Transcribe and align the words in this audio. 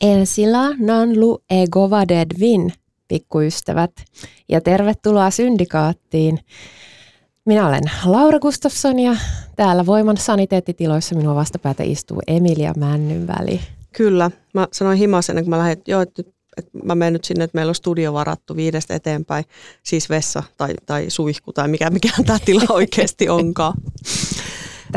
Elsila 0.00 0.68
Nanlu 0.78 1.42
Egovadedvin, 1.50 2.72
pikkuystävät, 3.08 3.92
ja 4.48 4.60
tervetuloa 4.60 5.30
Syndikaattiin. 5.30 6.38
Minä 7.46 7.68
olen 7.68 7.82
Laura 8.04 8.38
Gustafsson 8.38 8.98
ja 8.98 9.16
täällä 9.56 9.86
Voiman 9.86 10.16
saniteettitiloissa 10.16 11.14
minua 11.14 11.34
vastapäätä 11.34 11.82
istuu 11.82 12.20
Emilia 12.26 12.72
Männynväli. 12.76 13.60
Kyllä. 13.92 14.30
Mä 14.54 14.68
sanoin 14.72 14.98
himasen, 14.98 15.36
kun 15.36 15.50
mä 15.50 15.58
lähdin, 15.58 15.82
joo, 15.86 16.00
että, 16.00 16.22
että 16.56 16.70
mä 16.84 16.94
menen 16.94 17.12
nyt 17.12 17.24
sinne, 17.24 17.44
että 17.44 17.56
meillä 17.58 17.70
on 17.70 17.74
studio 17.74 18.12
varattu 18.12 18.56
viidestä 18.56 18.94
eteenpäin, 18.94 19.44
siis 19.82 20.10
vessa 20.10 20.42
tai, 20.56 20.74
tai 20.86 21.04
suihku 21.08 21.52
tai 21.52 21.68
mikä 21.68 21.90
mikään 21.90 22.24
tämä 22.26 22.38
tila 22.44 22.64
oikeasti 22.68 23.28
onkaan. 23.28 23.74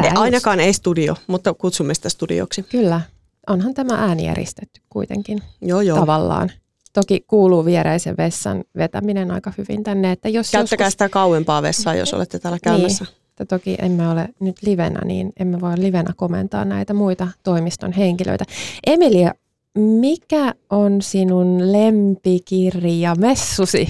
Ei, 0.04 0.12
ainakaan 0.16 0.60
ei 0.60 0.74
studio, 0.74 1.16
mutta 1.28 1.54
kutsumme 1.54 1.94
sitä 1.94 2.10
studioksi. 2.10 2.64
Kyllä 2.64 3.02
onhan 3.50 3.74
tämä 3.74 3.96
ääni 3.96 4.26
järjestetty 4.26 4.82
kuitenkin 4.90 5.40
joo, 5.62 5.82
joo. 5.82 6.00
tavallaan. 6.00 6.52
Toki 6.94 7.24
kuuluu 7.28 7.66
viereisen 7.66 8.18
vessan 8.18 8.64
vetäminen 8.78 9.32
aika 9.32 9.54
hyvin 9.58 9.84
tänne. 9.84 10.12
Että 10.12 10.30
jos 10.30 10.52
Käyttäkää 10.52 10.86
joskus... 10.86 10.94
sitä 10.94 11.10
kauempaa 11.10 11.62
vessaa, 11.62 11.96
jos 11.96 12.14
olette 12.14 12.40
täällä 12.40 12.60
käymässä. 12.64 13.04
Niin, 13.04 13.14
että 13.30 13.46
toki 13.46 13.76
emme 13.82 14.10
ole 14.10 14.30
nyt 14.40 14.56
livenä, 14.64 15.00
niin 15.06 15.34
emme 15.40 15.62
voi 15.62 15.74
livenä 15.78 16.14
komentaa 16.16 16.66
näitä 16.66 16.94
muita 16.94 17.28
toimiston 17.44 17.92
henkilöitä. 17.92 18.46
Emilia, 18.88 19.34
mikä 19.78 20.54
on 20.70 21.02
sinun 21.02 21.72
lempikirja 21.72 23.16
messusi? 23.16 23.88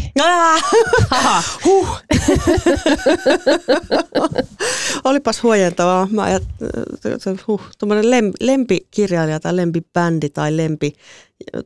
huh. 1.65 1.99
Olipas 5.03 5.43
huojentavaa. 5.43 6.07
Mä 6.11 6.39
huh, 7.47 7.61
lem, 8.01 8.31
lempikirjailija 8.39 9.39
tai 9.39 9.55
lempibändi 9.55 10.29
tai 10.29 10.57
lempi, 10.57 10.93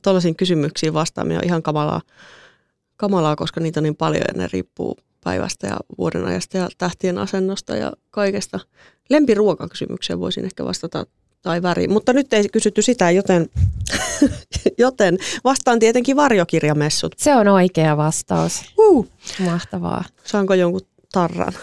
tuollaisiin 0.02 0.36
kysymyksiin 0.36 0.94
vastaaminen 0.94 1.38
on 1.38 1.46
ihan 1.46 1.64
kamalaa, 1.64 2.02
kamalaa, 2.96 3.36
koska 3.36 3.60
niitä 3.60 3.80
on 3.80 3.84
niin 3.84 3.96
paljon 3.96 4.24
ja 4.28 4.34
ne 4.42 4.48
riippuu 4.54 4.98
päivästä 5.24 5.68
ja 5.68 5.78
vuoden 5.98 6.26
ajasta 6.26 6.58
ja 6.58 6.70
tähtien 6.78 7.18
asennosta 7.18 7.76
ja 7.76 7.94
kaikesta. 8.12 8.60
Lempiruokakysymykseen 9.10 10.20
voisin 10.20 10.46
ehkä 10.46 10.66
vastata 10.66 11.06
tai 11.44 11.62
väri. 11.62 11.88
Mutta 11.88 12.14
nyt 12.14 12.34
ei 12.34 12.50
kysytty 12.50 12.82
sitä, 12.82 13.12
joten, 13.12 13.50
joten 14.78 15.18
vastaan 15.44 15.80
tietenkin 15.80 16.16
varjokirjamessut. 16.16 17.16
Se 17.18 17.36
on 17.36 17.48
oikea 17.48 17.98
vastaus. 17.98 18.62
Uh. 18.78 19.08
Mahtavaa. 19.40 20.04
Saanko 20.24 20.54
jonkun 20.54 20.82
tarran? 21.12 21.54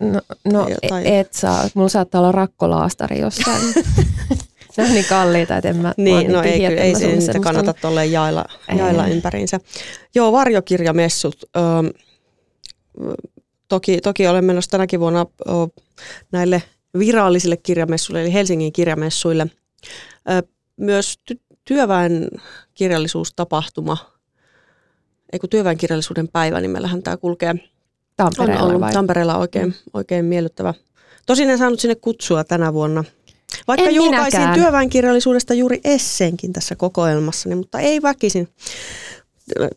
No, 0.00 0.20
no 0.52 0.66
tai... 0.88 1.16
et 1.16 1.32
saa. 1.32 1.68
Mulla 1.74 1.88
saattaa 1.88 2.20
olla 2.20 2.32
rakkolaastari 2.32 3.20
jossain. 3.20 3.62
ne 4.76 4.84
on 4.84 4.90
niin 4.90 5.04
kalliita, 5.08 5.56
että 5.56 5.68
en 5.68 5.76
mä 5.76 5.94
Niin, 5.96 6.32
no 6.32 6.42
ei, 6.42 6.66
ei 6.66 6.94
se 6.94 7.06
niitä 7.06 7.40
kannata 7.40 7.74
tuolle 7.74 8.06
jailla, 8.06 8.44
jailla 8.78 9.06
ympäriinsä. 9.06 9.60
Joo, 10.14 10.32
varjokirjamessut. 10.32 11.44
Ö, 11.56 11.60
toki, 13.68 14.00
toki 14.00 14.26
olen 14.26 14.44
menossa 14.44 14.70
tänäkin 14.70 15.00
vuonna 15.00 15.26
ö, 15.40 15.52
näille 16.32 16.62
virallisille 16.98 17.56
kirjamessuille, 17.56 18.22
eli 18.22 18.32
Helsingin 18.32 18.72
kirjamessuille. 18.72 19.46
Myös 20.76 21.18
ty- 21.32 21.56
työväen 21.64 22.28
kirjallisuustapahtuma, 22.74 23.96
eikö 25.32 25.48
työväen 25.48 25.76
kirjallisuuden 25.76 26.28
päivä 26.28 26.60
nimellähän 26.60 27.02
tämä 27.02 27.16
kulkee. 27.16 27.54
Tampereella 28.16 28.62
on 28.64 28.74
ollut 28.74 28.92
Tampereella 28.92 29.38
oikein, 29.38 29.66
mm. 29.66 29.74
oikein 29.94 30.24
miellyttävä. 30.24 30.74
Tosin 31.26 31.50
en 31.50 31.58
saanut 31.58 31.80
sinne 31.80 31.94
kutsua 31.94 32.44
tänä 32.44 32.72
vuonna. 32.72 33.04
Vaikka 33.68 33.88
en 33.88 33.94
julkaisin 33.94 34.40
minäkään. 34.40 34.60
työväenkirjallisuudesta 34.60 35.54
juuri 35.54 35.80
esseenkin 35.84 36.52
tässä 36.52 36.76
kokoelmassa, 36.76 37.48
niin, 37.48 37.58
mutta 37.58 37.80
ei 37.80 38.02
väkisin. 38.02 38.48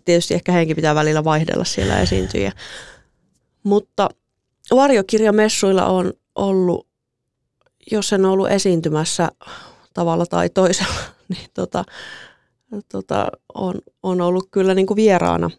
Tietysti 0.06 0.34
ehkä 0.34 0.52
henki 0.52 0.76
pitää 0.76 0.96
välillä 0.96 1.24
vaihdella 1.24 1.64
siellä 1.64 2.00
esiintyjä. 2.00 2.52
Mutta 3.64 4.10
varjokirjamessuilla 4.72 5.86
on 5.86 6.14
ollut 6.36 6.88
jos 7.92 8.14
en 8.14 8.26
ollut 8.26 8.50
esiintymässä 8.50 9.30
tavalla 9.94 10.26
tai 10.26 10.50
toisella, 10.50 11.00
niin 11.30 11.48
tota, 11.54 11.84
tota, 12.92 13.28
on, 13.54 13.76
on 14.04 14.22
ollut 14.22 14.48
kyllä 14.52 14.74
niin 14.74 14.88
kuin 14.88 14.96
vieraana. 14.96 15.50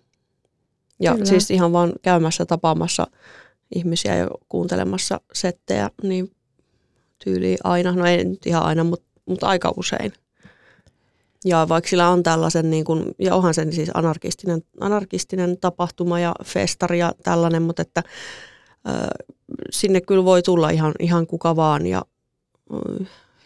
Ja 1.00 1.12
kyllä. 1.12 1.24
siis 1.24 1.50
ihan 1.50 1.72
vaan 1.72 1.92
käymässä 2.02 2.46
tapaamassa 2.46 3.06
ihmisiä 3.74 4.16
ja 4.16 4.28
kuuntelemassa 4.48 5.20
settejä, 5.32 5.90
niin 6.02 6.30
tyyli 7.24 7.56
aina, 7.64 7.92
no 7.92 8.06
ei 8.06 8.24
nyt 8.24 8.46
ihan 8.46 8.62
aina, 8.62 8.84
mutta, 8.84 9.06
mutta 9.26 9.46
aika 9.46 9.72
usein. 9.76 10.12
Ja 11.44 11.66
vaikka 11.68 11.90
sillä 11.90 12.08
on 12.08 12.22
tällaisen, 12.22 12.70
niin 12.70 12.84
kuin, 12.84 13.04
ja 13.18 13.34
onhan 13.34 13.54
se 13.54 13.72
siis 13.72 13.90
anarkistinen, 13.94 14.62
anarkistinen 14.80 15.58
tapahtuma 15.60 16.20
ja 16.20 16.34
festari 16.44 16.98
ja 16.98 17.12
tällainen, 17.22 17.62
mutta 17.62 17.82
että 17.82 18.02
ö, 18.88 18.90
sinne 19.70 20.00
kyllä 20.00 20.24
voi 20.24 20.42
tulla 20.42 20.70
ihan, 20.70 20.92
ihan 20.98 21.26
kuka 21.26 21.56
vaan 21.56 21.86
ja 21.86 22.02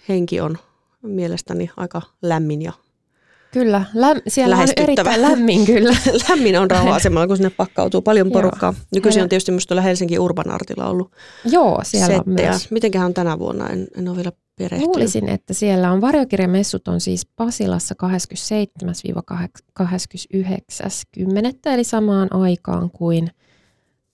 henki 0.09 0.41
on 0.41 0.59
mielestäni 1.03 1.71
aika 1.77 2.03
lämmin 2.23 2.63
ja 2.63 2.73
Kyllä, 3.53 3.85
läm, 3.95 4.21
siellä 4.29 4.57
on 4.57 4.69
erittäin 4.77 5.23
lämmin 5.23 5.67
kyllä. 5.67 5.97
lämmin 6.29 6.59
on 6.59 6.71
rauha-asemalla, 6.71 7.27
kun 7.27 7.37
sinne 7.37 7.51
pakkautuu 7.51 8.03
paljon 8.03 8.31
porukkaa. 8.31 8.75
Nykyisin 8.95 9.23
on 9.23 9.29
tietysti 9.29 9.53
myös 9.53 9.67
tuolla 9.67 9.83
Helsinki 9.83 10.19
Urban 10.19 10.51
Artilla 10.51 10.89
ollut 10.89 11.13
Joo, 11.45 11.81
siellä 11.83 12.07
settejä. 12.07 12.49
on 12.49 12.53
myös. 12.53 12.71
Mitenköhän 12.71 13.07
on 13.07 13.15
tänä 13.15 13.39
vuonna, 13.39 13.69
en, 13.69 13.87
en 13.97 14.09
ole 14.09 14.17
vielä 14.17 14.33
perehtynyt. 14.57 14.87
Luulisin, 14.87 15.29
että 15.29 15.55
siellä 15.55 15.93
on 15.93 16.01
varjokirjamessut 16.01 16.89
on 16.89 17.01
siis 17.01 17.27
Pasilassa 17.27 17.95
27-29.10. 19.81 19.85
eli 21.65 21.85
samaan 21.85 22.35
aikaan 22.35 22.91
kuin 22.91 23.31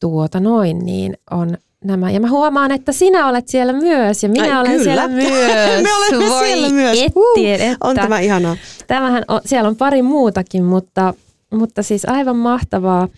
tuota 0.00 0.40
noin, 0.40 0.78
niin 0.78 1.16
on 1.30 1.58
nämä. 1.84 2.10
Ja 2.10 2.20
mä 2.20 2.30
huomaan, 2.30 2.72
että 2.72 2.92
sinä 2.92 3.28
olet 3.28 3.48
siellä 3.48 3.72
myös 3.72 4.22
ja 4.22 4.28
minä 4.28 4.44
Ai, 4.44 4.60
olen 4.60 4.70
kyllä. 4.70 4.84
siellä 4.84 5.08
myös. 5.24 5.82
Me 5.82 5.94
olemme 5.94 6.28
Voi 6.28 6.46
siellä 6.46 6.70
myös. 6.70 6.98
Ettien, 7.02 7.60
että 7.60 7.76
on 7.80 7.96
tämä 7.96 8.20
ihanaa. 8.20 8.56
Tämähän 8.86 9.24
on, 9.28 9.40
siellä 9.44 9.68
on 9.68 9.76
pari 9.76 10.02
muutakin, 10.02 10.64
mutta, 10.64 11.14
mutta 11.52 11.82
siis 11.82 12.04
aivan 12.04 12.36
mahtavaa. 12.36 13.08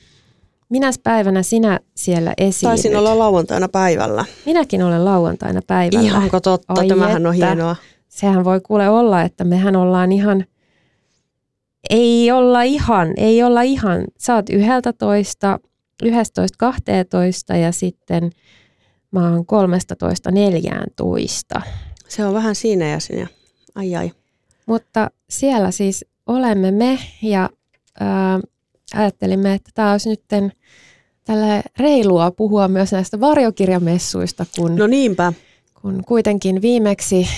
Minäs 0.68 0.98
päivänä 0.98 1.42
sinä 1.42 1.80
siellä 1.94 2.34
esiin? 2.38 2.68
Taisin 2.70 2.96
olla 2.96 3.18
lauantaina 3.18 3.68
päivällä. 3.68 4.24
Minäkin 4.46 4.82
olen 4.82 5.04
lauantaina 5.04 5.60
päivällä. 5.66 6.08
Ihanko 6.08 6.40
totta? 6.40 6.74
Oi 6.78 6.88
Tämähän 6.88 7.16
että, 7.16 7.28
on 7.28 7.34
hienoa. 7.34 7.76
Sehän 8.08 8.44
voi 8.44 8.60
kuule 8.60 8.88
olla, 8.88 9.22
että 9.22 9.44
mehän 9.44 9.76
ollaan 9.76 10.12
ihan, 10.12 10.44
ei 11.90 12.30
olla 12.30 12.62
ihan, 12.62 13.12
ei 13.16 13.42
olla 13.42 13.62
ihan. 13.62 14.04
Sä 14.18 14.34
oot 14.34 14.50
yhdeltä 14.50 14.92
toista, 14.92 15.58
11.12 16.04 17.56
ja 17.56 17.72
sitten 17.72 18.30
mä 19.20 19.30
oon 19.30 19.44
13.14. 21.58 21.62
Se 22.08 22.24
on 22.24 22.34
vähän 22.34 22.54
siinä 22.54 22.88
ja 22.88 23.00
siinä. 23.00 23.26
Ai 23.74 23.96
ai. 23.96 24.12
Mutta 24.66 25.10
siellä 25.30 25.70
siis 25.70 26.04
olemme 26.26 26.70
me 26.70 26.98
ja 27.22 27.50
ää, 28.00 28.40
ajattelimme, 28.94 29.54
että 29.54 29.70
tämä 29.74 29.92
olisi 29.92 30.08
nyt 30.08 30.22
tällä 31.24 31.62
reilua 31.78 32.30
puhua 32.30 32.68
myös 32.68 32.92
näistä 32.92 33.20
varjokirjamessuista, 33.20 34.46
kun, 34.56 34.76
no 34.76 34.86
niinpä. 34.86 35.32
kun 35.82 36.02
kuitenkin 36.06 36.62
viimeksi 36.62 37.28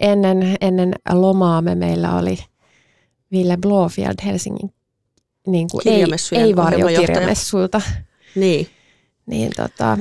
ennen, 0.00 0.56
ennen 0.60 0.94
lomaamme 1.12 1.74
meillä 1.74 2.16
oli 2.16 2.38
Ville 3.32 3.56
Blofield 3.56 4.14
Helsingin 4.24 4.70
niin 5.46 5.68
kuin 5.70 5.88
ei, 5.88 6.04
ei 6.32 6.56
varjokirjamessuilta. 6.56 7.80
Niin. 8.34 8.66
niin 9.26 9.52
tota, 9.56 9.98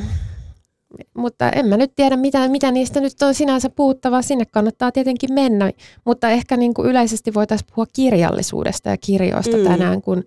mutta 1.18 1.50
en 1.50 1.66
mä 1.66 1.78
nyt 1.78 1.96
tiedä, 1.96 2.18
mitä, 2.18 2.48
mitä 2.48 2.72
niistä 2.72 3.02
nyt 3.02 3.22
on 3.22 3.34
sinänsä 3.34 3.70
puhuttavaa. 3.70 4.22
Sinne 4.22 4.46
kannattaa 4.46 4.92
tietenkin 4.92 5.34
mennä, 5.34 5.72
mutta 6.06 6.30
ehkä 6.30 6.58
niin 6.58 6.74
kuin 6.74 6.90
yleisesti 6.90 7.34
voitaisiin 7.34 7.70
puhua 7.76 7.86
kirjallisuudesta 7.94 8.90
ja 8.90 8.98
kirjoista 8.98 9.58
mm. 9.58 9.64
tänään, 9.64 10.02
kun 10.02 10.24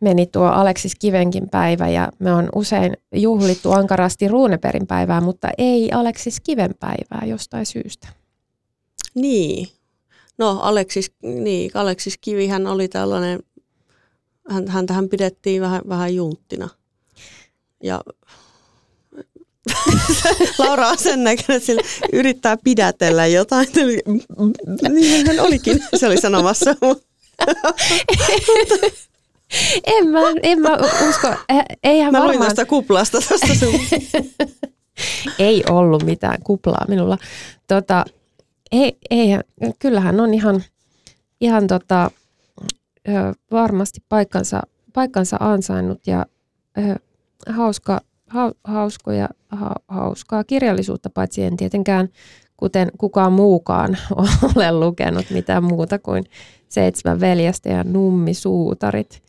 meni 0.00 0.26
tuo 0.26 0.46
Aleksis 0.46 0.94
Kivenkin 0.94 1.48
päivä 1.50 1.88
ja 1.88 2.12
me 2.18 2.32
on 2.32 2.48
usein 2.54 2.96
juhlittu 3.14 3.72
ankarasti 3.72 4.28
Ruuneperin 4.28 4.86
päivää, 4.86 5.20
mutta 5.20 5.48
ei 5.58 5.92
Aleksis 5.92 6.40
Kiven 6.40 6.74
päivää 6.80 7.22
jostain 7.26 7.66
syystä. 7.66 8.08
Niin. 9.14 9.68
No 10.38 10.60
Aleksis, 10.60 11.12
niin, 11.22 11.70
Aleksis 11.74 12.18
Kivihän 12.20 12.66
oli 12.66 12.88
tällainen, 12.88 13.40
hän, 14.50 14.68
häntähän 14.68 15.08
pidettiin 15.08 15.62
vähän, 15.62 15.82
vähän 15.88 16.14
junttina. 16.14 16.68
Ja 17.82 18.00
Laura 20.58 20.88
on 20.88 20.98
sen 20.98 21.24
näköinen, 21.24 21.56
että 21.56 21.72
yrittää 22.12 22.56
pidätellä 22.64 23.26
jotain. 23.26 23.68
Niin 24.92 25.26
hän 25.26 25.40
olikin, 25.40 25.84
se 25.96 26.06
oli 26.06 26.20
sanomassa. 26.20 26.74
en, 29.86 30.08
mä, 30.08 30.20
en 30.42 30.60
mä 30.60 30.78
usko, 31.08 31.34
eihän 31.84 32.12
mä 32.12 32.18
varmaan... 32.18 32.36
luin 32.36 32.38
tuosta 32.38 32.66
kuplasta 32.66 33.18
tuosta 33.28 33.54
sun. 33.54 33.80
ei 35.38 35.64
ollut 35.70 36.02
mitään 36.02 36.42
kuplaa 36.42 36.84
minulla. 36.88 37.18
Tota, 37.66 38.04
ei, 38.72 38.96
ei, 39.10 39.28
kyllähän 39.78 40.20
on 40.20 40.34
ihan, 40.34 40.62
ihan 41.40 41.66
tota, 41.66 42.10
varmasti 43.50 44.00
paikkansa, 44.08 44.62
paikkansa 44.92 45.36
ansainnut 45.40 46.06
ja 46.06 46.26
hauska, 47.48 48.00
hauskoja, 48.64 49.28
ha, 49.48 49.74
hauskaa 49.88 50.44
kirjallisuutta, 50.44 51.10
paitsi 51.10 51.44
en 51.44 51.56
tietenkään, 51.56 52.08
kuten 52.56 52.88
kukaan 52.98 53.32
muukaan 53.32 53.98
ole 54.56 54.72
lukenut 54.72 55.26
mitään 55.30 55.64
muuta 55.64 55.98
kuin 55.98 56.24
Seitsemän 56.68 57.20
veljestä 57.20 57.68
ja 57.68 57.84
Nummisuutarit. 57.84 59.22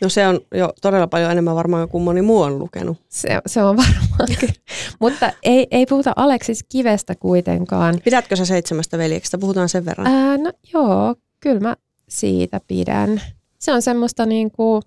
No 0.00 0.08
se 0.08 0.26
on 0.26 0.40
jo 0.54 0.72
todella 0.82 1.06
paljon 1.06 1.30
enemmän 1.30 1.54
varmaan 1.54 1.88
kuin 1.88 2.04
moni 2.04 2.22
muu 2.22 2.40
on 2.40 2.58
lukenut. 2.58 2.96
Se, 3.08 3.28
se 3.46 3.62
on 3.62 3.76
varmaan 3.76 4.28
Mutta 5.00 5.32
ei, 5.42 5.66
ei 5.70 5.86
puhuta 5.86 6.12
Aleksis 6.16 6.62
Kivestä 6.68 7.14
kuitenkaan. 7.14 8.00
Pidätkö 8.04 8.36
sä 8.36 8.44
seitsemästä 8.44 8.98
veljeksestä? 8.98 9.38
Puhutaan 9.38 9.68
sen 9.68 9.84
verran. 9.84 10.06
Ää, 10.06 10.38
no 10.38 10.52
joo, 10.72 11.14
kyllä 11.40 11.60
mä 11.60 11.76
siitä 12.08 12.60
pidän. 12.66 13.22
Se 13.58 13.72
on 13.72 13.82
semmoista 13.82 14.26
niin 14.26 14.50
kuin, 14.50 14.82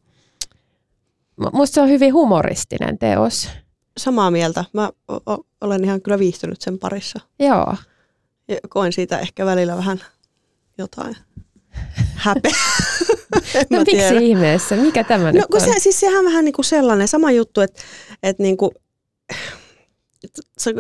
musta 1.54 1.74
se 1.74 1.82
on 1.82 1.90
hyvin 1.90 2.14
humoristinen 2.14 2.98
teos. 2.98 3.50
Samaa 3.98 4.32
mieltä. 4.32 4.66
Mä 4.74 4.90
o- 5.10 5.46
olen 5.62 5.84
ihan 5.84 6.02
kyllä 6.02 6.20
viihtynyt 6.20 6.62
sen 6.62 6.80
parissa. 6.80 7.20
Joo. 7.40 7.76
Ja 8.48 8.58
koen 8.70 8.94
siitä 8.94 9.20
ehkä 9.20 9.46
välillä 9.46 9.78
vähän 9.78 10.04
jotain 10.78 11.16
häpeä. 12.16 12.52
no 13.70 13.78
miksi 13.78 13.92
tiedä. 13.92 14.20
ihmeessä? 14.20 14.76
Mikä 14.76 15.04
tämä 15.04 15.24
no, 15.24 15.32
nyt 15.32 15.46
kun 15.52 15.62
on? 15.62 15.74
Se, 15.74 15.80
siis 15.80 16.00
sehän 16.00 16.26
vähän 16.26 16.46
niin 16.46 16.54
kuin 16.54 16.66
sellainen 16.66 17.08
sama 17.08 17.32
juttu, 17.32 17.62
että, 17.62 17.82
että 18.24 18.44
niin 18.44 18.58
kuin, 18.58 18.72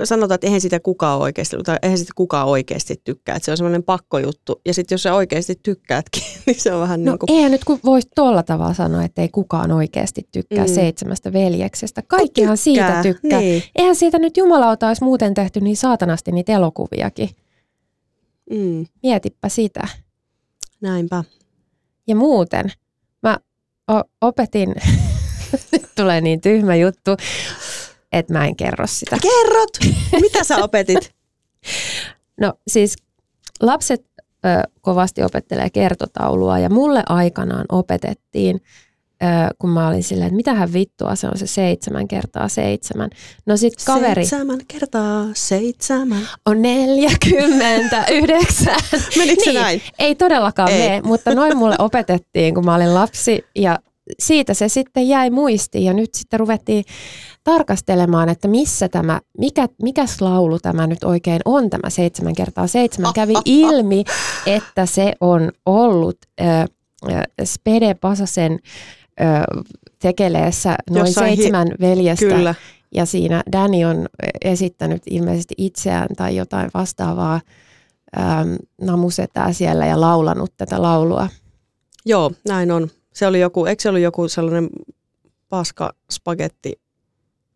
sanotaan, 0.03 0.35
että 0.35 0.47
eihän 0.47 0.61
sitä 0.61 0.79
kukaan 0.79 1.19
oikeasti, 1.19 1.57
tai 1.65 1.77
eihän 1.81 1.97
sitä 1.97 2.11
kukaan 2.15 2.47
oikeasti 2.47 3.01
tykkää. 3.03 3.35
Että 3.35 3.45
se 3.45 3.51
on 3.51 3.57
semmoinen 3.57 3.83
pakkojuttu. 3.83 4.61
Ja 4.65 4.73
sitten 4.73 4.93
jos 4.95 5.03
sä 5.03 5.13
oikeasti 5.13 5.59
tykkäätkin, 5.63 6.23
niin 6.45 6.59
se 6.59 6.73
on 6.73 6.81
vähän 6.81 7.03
no, 7.03 7.11
niin 7.11 7.19
kuin... 7.19 7.37
eihän 7.37 7.51
nyt 7.51 7.61
voisi 7.85 8.07
tuolla 8.15 8.43
tavalla 8.43 8.73
sanoa, 8.73 9.03
että 9.03 9.21
ei 9.21 9.29
kukaan 9.29 9.71
oikeasti 9.71 10.27
tykkää 10.31 10.65
mm. 10.65 10.73
seitsemästä 10.73 11.33
veljeksestä. 11.33 12.01
Kaikkihan 12.07 12.57
tykkää, 12.57 13.01
siitä 13.01 13.01
tykkää. 13.03 13.39
Niin. 13.39 13.63
Eihän 13.75 13.95
siitä 13.95 14.19
nyt 14.19 14.37
jumalauta 14.37 14.87
olisi 14.87 15.03
muuten 15.03 15.33
tehty 15.33 15.61
niin 15.61 15.77
saatanasti 15.77 16.31
niitä 16.31 16.51
elokuviakin. 16.51 17.29
Mm. 18.49 18.85
Mietipä 19.03 19.49
sitä. 19.49 19.87
Näinpä. 20.81 21.23
Ja 22.07 22.15
muuten, 22.15 22.71
mä 23.23 23.37
opetin, 24.21 24.75
nyt 25.71 25.89
tulee 25.95 26.21
niin 26.21 26.41
tyhmä 26.41 26.75
juttu, 26.75 27.11
että 28.11 28.33
mä 28.33 28.45
en 28.45 28.55
kerro 28.55 28.87
sitä. 28.87 29.17
Kerrot! 29.21 29.97
Mitä 30.21 30.43
sä 30.43 30.57
opetit? 30.57 31.11
no 32.41 32.53
siis 32.67 32.95
lapset 33.61 34.05
ö, 34.45 34.69
kovasti 34.81 35.23
opettelee 35.23 35.69
kertotaulua 35.69 36.59
ja 36.59 36.69
mulle 36.69 37.03
aikanaan 37.09 37.65
opetettiin 37.69 38.61
kun 39.59 39.69
mä 39.69 39.87
olin 39.87 40.03
silleen, 40.03 40.27
että 40.27 40.35
mitähän 40.35 40.73
vittua 40.73 41.15
se 41.15 41.27
on 41.27 41.37
se 41.37 41.47
seitsemän 41.47 42.07
kertaa 42.07 42.47
seitsemän. 42.47 43.09
No 43.45 43.57
sit 43.57 43.73
kaveri... 43.85 44.25
Seitsemän 44.25 44.59
kertaa 44.67 45.27
seitsemän. 45.33 46.27
On 46.45 46.61
neljäkymmentä 46.61 48.05
yhdeksän. 48.11 48.79
Menikö 49.17 49.41
niin, 49.45 49.53
se 49.53 49.59
näin? 49.59 49.81
Ei 49.99 50.15
todellakaan 50.15 50.71
ei. 50.71 50.89
mene, 50.89 51.01
mutta 51.01 51.35
noin 51.35 51.57
mulle 51.57 51.75
opetettiin, 51.79 52.55
kun 52.55 52.65
mä 52.65 52.75
olin 52.75 52.93
lapsi 52.93 53.45
ja 53.55 53.79
siitä 54.19 54.53
se 54.53 54.69
sitten 54.69 55.07
jäi 55.07 55.29
muistiin 55.29 55.85
ja 55.85 55.93
nyt 55.93 56.13
sitten 56.13 56.39
ruvettiin 56.39 56.83
tarkastelemaan, 57.43 58.29
että 58.29 58.47
missä 58.47 58.89
tämä, 58.89 59.21
mikä, 59.37 59.67
mikäs 59.83 60.21
laulu 60.21 60.59
tämä 60.59 60.87
nyt 60.87 61.03
oikein 61.03 61.41
on, 61.45 61.69
tämä 61.69 61.89
seitsemän 61.89 62.35
kertaa 62.35 62.67
seitsemän. 62.67 63.13
Kävi 63.21 63.33
ilmi, 63.45 64.03
että 64.45 64.85
se 64.85 65.13
on 65.21 65.51
ollut 65.65 66.17
äh, 66.41 66.65
Spede 67.43 67.93
Pasasen 67.93 68.59
tekeleessä 69.99 70.75
noin 70.89 71.05
Jossain 71.05 71.27
seitsemän 71.27 71.67
hi- 71.67 71.75
veljestä. 71.79 72.25
Kyllä. 72.25 72.55
Ja 72.95 73.05
siinä 73.05 73.43
Danny 73.51 73.83
on 73.83 74.07
esittänyt 74.41 75.01
ilmeisesti 75.09 75.55
itseään 75.57 76.07
tai 76.17 76.35
jotain 76.35 76.71
vastaavaa 76.73 77.41
äm, 78.17 78.55
namusetää 78.81 79.53
siellä 79.53 79.85
ja 79.85 80.01
laulanut 80.01 80.53
tätä 80.57 80.81
laulua. 80.81 81.29
Joo, 82.05 82.31
näin 82.47 82.71
on. 82.71 82.89
Se 83.13 83.27
oli 83.27 83.39
joku, 83.39 83.65
eikö 83.65 83.81
se 83.81 83.89
ollut 83.89 84.01
joku 84.01 84.27
sellainen 84.27 84.69
paska 85.49 85.93
spagetti 86.11 86.81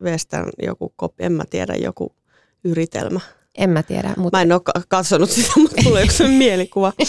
western, 0.01 0.49
joku 0.61 0.93
kopi, 0.95 1.23
en 1.23 1.31
mä 1.31 1.43
tiedä, 1.49 1.73
joku 1.75 2.15
yritelmä. 2.63 3.19
En 3.57 3.69
mä 3.69 3.83
tiedä. 3.83 4.13
Mutta... 4.17 4.37
Mä 4.37 4.41
en 4.41 4.51
ole 4.51 4.61
katsonut 4.89 5.29
sitä, 5.29 5.51
mutta 5.57 5.75
on 5.85 6.03
yksi 6.03 6.27
mielikuva. 6.27 6.93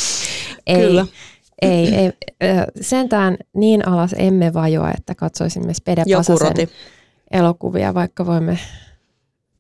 Ei, 0.67 0.77
Kyllä. 0.77 1.07
Ei, 1.63 1.95
ei, 1.95 2.13
sentään 2.81 3.37
niin 3.53 3.89
alas 3.89 4.15
emme 4.19 4.55
vajoa, 4.55 4.91
että 4.91 5.15
katsoisimme 5.15 5.75
Spede 5.75 6.03
Pasasen 6.17 6.69
elokuvia, 7.31 7.95
vaikka 7.95 8.27
voimme 8.27 8.59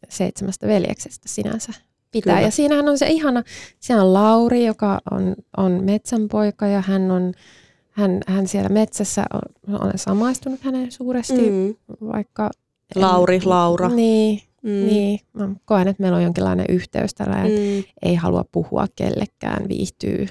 seitsemästä 0.08 0.66
veljeksestä 0.66 1.28
sinänsä 1.28 1.72
pitää. 2.12 2.34
Kyllä. 2.34 2.46
Ja 2.46 2.50
siinähän 2.50 2.88
on 2.88 2.98
se 2.98 3.06
ihana, 3.06 3.42
se 3.80 3.96
on 3.96 4.12
Lauri, 4.12 4.66
joka 4.66 5.00
on, 5.10 5.34
on 5.56 5.84
metsänpoika 5.84 6.66
ja 6.66 6.80
hän 6.80 7.10
on 7.10 7.32
hän, 7.96 8.20
hän 8.26 8.48
siellä 8.48 8.68
metsässä, 8.68 9.24
on, 9.32 9.80
olen 9.80 9.98
samaistunut 9.98 10.62
häneen 10.62 10.92
suuresti, 10.92 11.50
mm. 11.50 11.74
vaikka... 12.06 12.50
Lauri, 12.94 13.36
en, 13.36 13.42
Laura. 13.44 13.88
Niin, 13.88 14.42
mm. 14.62 14.70
niin, 14.70 15.20
mä 15.32 15.48
koen, 15.64 15.88
että 15.88 16.02
meillä 16.02 16.16
on 16.16 16.22
jonkinlainen 16.22 16.66
yhteys 16.68 17.14
tällä, 17.14 17.36
mm. 17.36 17.84
ei 18.02 18.14
halua 18.14 18.44
puhua 18.52 18.86
kellekään, 18.96 19.68
viihtyy 19.68 20.26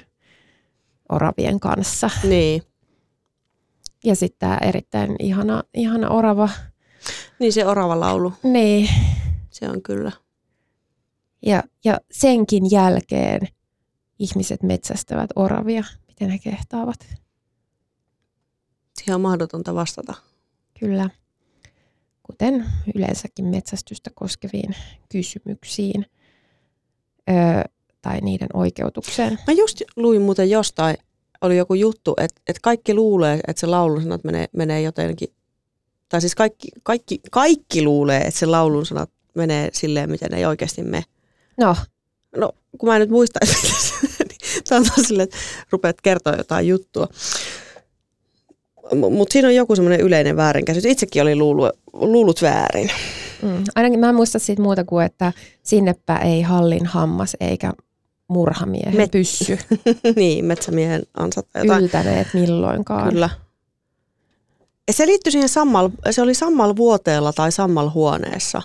oravien 1.08 1.60
kanssa. 1.60 2.10
Niin. 2.24 2.62
Ja 4.04 4.16
sitten 4.16 4.38
tämä 4.38 4.58
erittäin 4.62 5.16
ihana, 5.18 5.62
ihana 5.74 6.08
orava. 6.08 6.48
Niin 7.38 7.52
se 7.52 7.66
orava 7.66 8.00
laulu. 8.00 8.32
Niin. 8.42 8.88
Se 9.50 9.70
on 9.70 9.82
kyllä. 9.82 10.12
Ja, 11.42 11.62
ja 11.84 11.98
senkin 12.10 12.70
jälkeen 12.70 13.40
ihmiset 14.18 14.62
metsästävät 14.62 15.30
oravia. 15.36 15.84
Miten 16.08 16.30
he 16.30 16.38
kehtaavat? 16.38 17.25
On 19.14 19.20
mahdotonta 19.20 19.74
vastata. 19.74 20.14
Kyllä. 20.80 21.10
Kuten 22.22 22.66
yleensäkin 22.94 23.44
metsästystä 23.44 24.10
koskeviin 24.14 24.76
kysymyksiin. 25.08 26.06
Öö, 27.30 27.62
tai 28.02 28.20
niiden 28.20 28.48
oikeutukseen. 28.54 29.38
Mä 29.46 29.52
just 29.52 29.82
luin 29.96 30.22
muuten 30.22 30.50
jostain, 30.50 30.96
oli 31.40 31.56
joku 31.56 31.74
juttu, 31.74 32.14
että, 32.16 32.40
että 32.48 32.60
kaikki 32.62 32.94
luulee, 32.94 33.40
että 33.48 33.60
se 33.60 33.66
laulun 33.66 34.02
sanat 34.02 34.24
menee, 34.24 34.46
menee 34.52 34.82
jotenkin, 34.82 35.28
tai 36.08 36.20
siis 36.20 36.34
kaikki, 36.34 36.68
kaikki, 36.82 37.20
kaikki 37.30 37.82
luulee, 37.82 38.20
että 38.20 38.40
se 38.40 38.46
laulun 38.46 38.86
sanat 38.86 39.10
menee 39.34 39.68
silleen, 39.72 40.10
miten 40.10 40.34
ei 40.34 40.46
oikeasti 40.46 40.82
mene. 40.82 41.04
No. 41.60 41.76
No, 42.36 42.52
kun 42.78 42.88
mä 42.88 42.96
en 42.96 43.00
nyt 43.00 43.10
muista, 43.10 43.40
niin 44.28 44.40
tämä 44.68 44.78
on 44.78 45.04
silleen, 45.04 45.24
että 45.24 45.36
rupeat 45.70 46.00
kertoa 46.00 46.34
jotain 46.36 46.68
juttua. 46.68 47.08
Mutta 48.94 49.32
siinä 49.32 49.48
on 49.48 49.54
joku 49.54 49.76
semmoinen 49.76 50.00
yleinen 50.00 50.36
väärinkäsitys. 50.36 50.92
Itsekin 50.92 51.22
oli 51.22 51.36
luullut, 51.36 51.70
luullut 51.92 52.42
väärin. 52.42 52.90
Mm. 53.42 53.64
Ainakin 53.74 54.00
mä 54.00 54.08
en 54.08 54.14
muista 54.14 54.38
siitä 54.38 54.62
muuta 54.62 54.84
kuin, 54.84 55.06
että 55.06 55.32
sinnepä 55.62 56.16
ei 56.16 56.42
hallin 56.42 56.86
hammas 56.86 57.36
eikä 57.40 57.72
murhamiehen 58.28 58.94
Met- 58.94 59.10
pyssy. 59.10 59.58
niin, 60.16 60.44
metsämiehen 60.44 61.02
ansatta 61.14 61.58
jotain. 61.58 61.84
Yltäneet 61.84 62.26
milloinkaan. 62.34 63.08
Kyllä. 63.08 63.30
Se 64.90 65.06
liittyi 65.06 65.32
siihen 65.32 65.48
sammal, 65.48 65.90
se 66.10 66.22
oli 66.22 66.34
sammal 66.34 66.76
vuoteella 66.76 67.32
tai 67.32 67.52
sammal 67.52 67.90
huoneessa. 67.90 68.62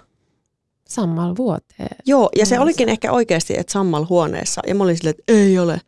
Sammal 0.87 1.35
vuoteen. 1.37 1.97
Joo, 2.05 2.29
ja 2.37 2.45
se 2.45 2.59
olikin 2.59 2.89
ehkä 2.89 3.11
oikeasti, 3.11 3.53
että 3.57 3.73
sammal 3.73 4.05
huoneessa. 4.09 4.61
Ja 4.67 4.75
mä 4.75 4.83
olin 4.83 4.97
silleen, 4.97 5.15
että 5.19 5.33
ei 5.33 5.59
ole. 5.59 5.81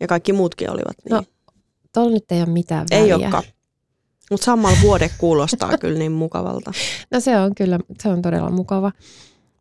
Ja 0.00 0.06
kaikki 0.06 0.32
muutkin 0.32 0.70
olivat 0.70 0.96
niin. 1.04 1.10
No, 1.10 1.22
tuolla 1.92 2.10
nyt 2.10 2.32
ei 2.32 2.42
ole 2.42 2.48
mitään 2.48 2.86
väliä. 2.90 3.04
Ei 3.04 3.12
olekaan. 3.12 3.42
Mutta 4.30 4.44
sammal 4.44 4.74
vuode 4.82 5.10
kuulostaa 5.18 5.78
kyllä 5.78 5.98
niin 5.98 6.12
mukavalta. 6.12 6.72
No 7.12 7.20
se 7.20 7.38
on 7.38 7.54
kyllä, 7.54 7.78
se 8.02 8.08
on 8.08 8.22
todella 8.22 8.50
mukava, 8.50 8.92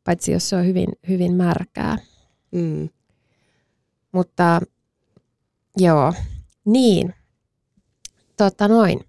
paitsi 0.03 0.31
jos 0.31 0.50
se 0.50 0.55
on 0.55 0.65
hyvin, 0.65 0.89
hyvin 1.09 1.33
märkää. 1.33 1.98
Mm. 2.51 2.89
Mutta 4.12 4.62
joo, 5.77 6.13
niin. 6.65 7.13
Totta 8.38 8.67
noin. 8.67 9.00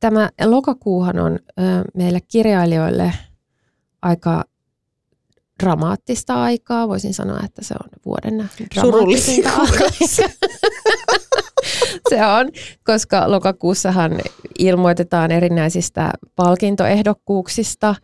Tämä 0.00 0.30
lokakuuhan 0.44 1.18
on 1.18 1.32
ö, 1.32 1.62
meille 1.94 2.20
kirjailijoille 2.20 3.12
aika 4.02 4.44
dramaattista 5.62 6.42
aikaa. 6.42 6.88
Voisin 6.88 7.14
sanoa, 7.14 7.40
että 7.44 7.64
se 7.64 7.74
on 7.84 7.88
vuoden 8.06 8.50
dramaattisinta 8.74 9.50
se 12.10 12.26
on, 12.26 12.48
koska 12.84 13.30
lokakuussahan 13.30 14.20
ilmoitetaan 14.58 15.30
erinäisistä 15.30 16.10
palkintoehdokkuuksista 16.36 17.94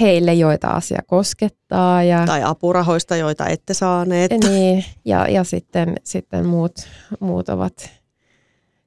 heille, 0.00 0.34
joita 0.34 0.68
asia 0.68 1.00
koskettaa. 1.06 2.02
Ja, 2.02 2.26
tai 2.26 2.42
apurahoista, 2.44 3.16
joita 3.16 3.46
ette 3.46 3.74
saaneet. 3.74 4.30
Niin, 4.30 4.84
ja, 5.04 5.28
ja 5.28 5.44
sitten, 5.44 5.94
sitten 6.04 6.46
muut, 6.46 6.72
muut 7.20 7.48
ovat 7.48 7.90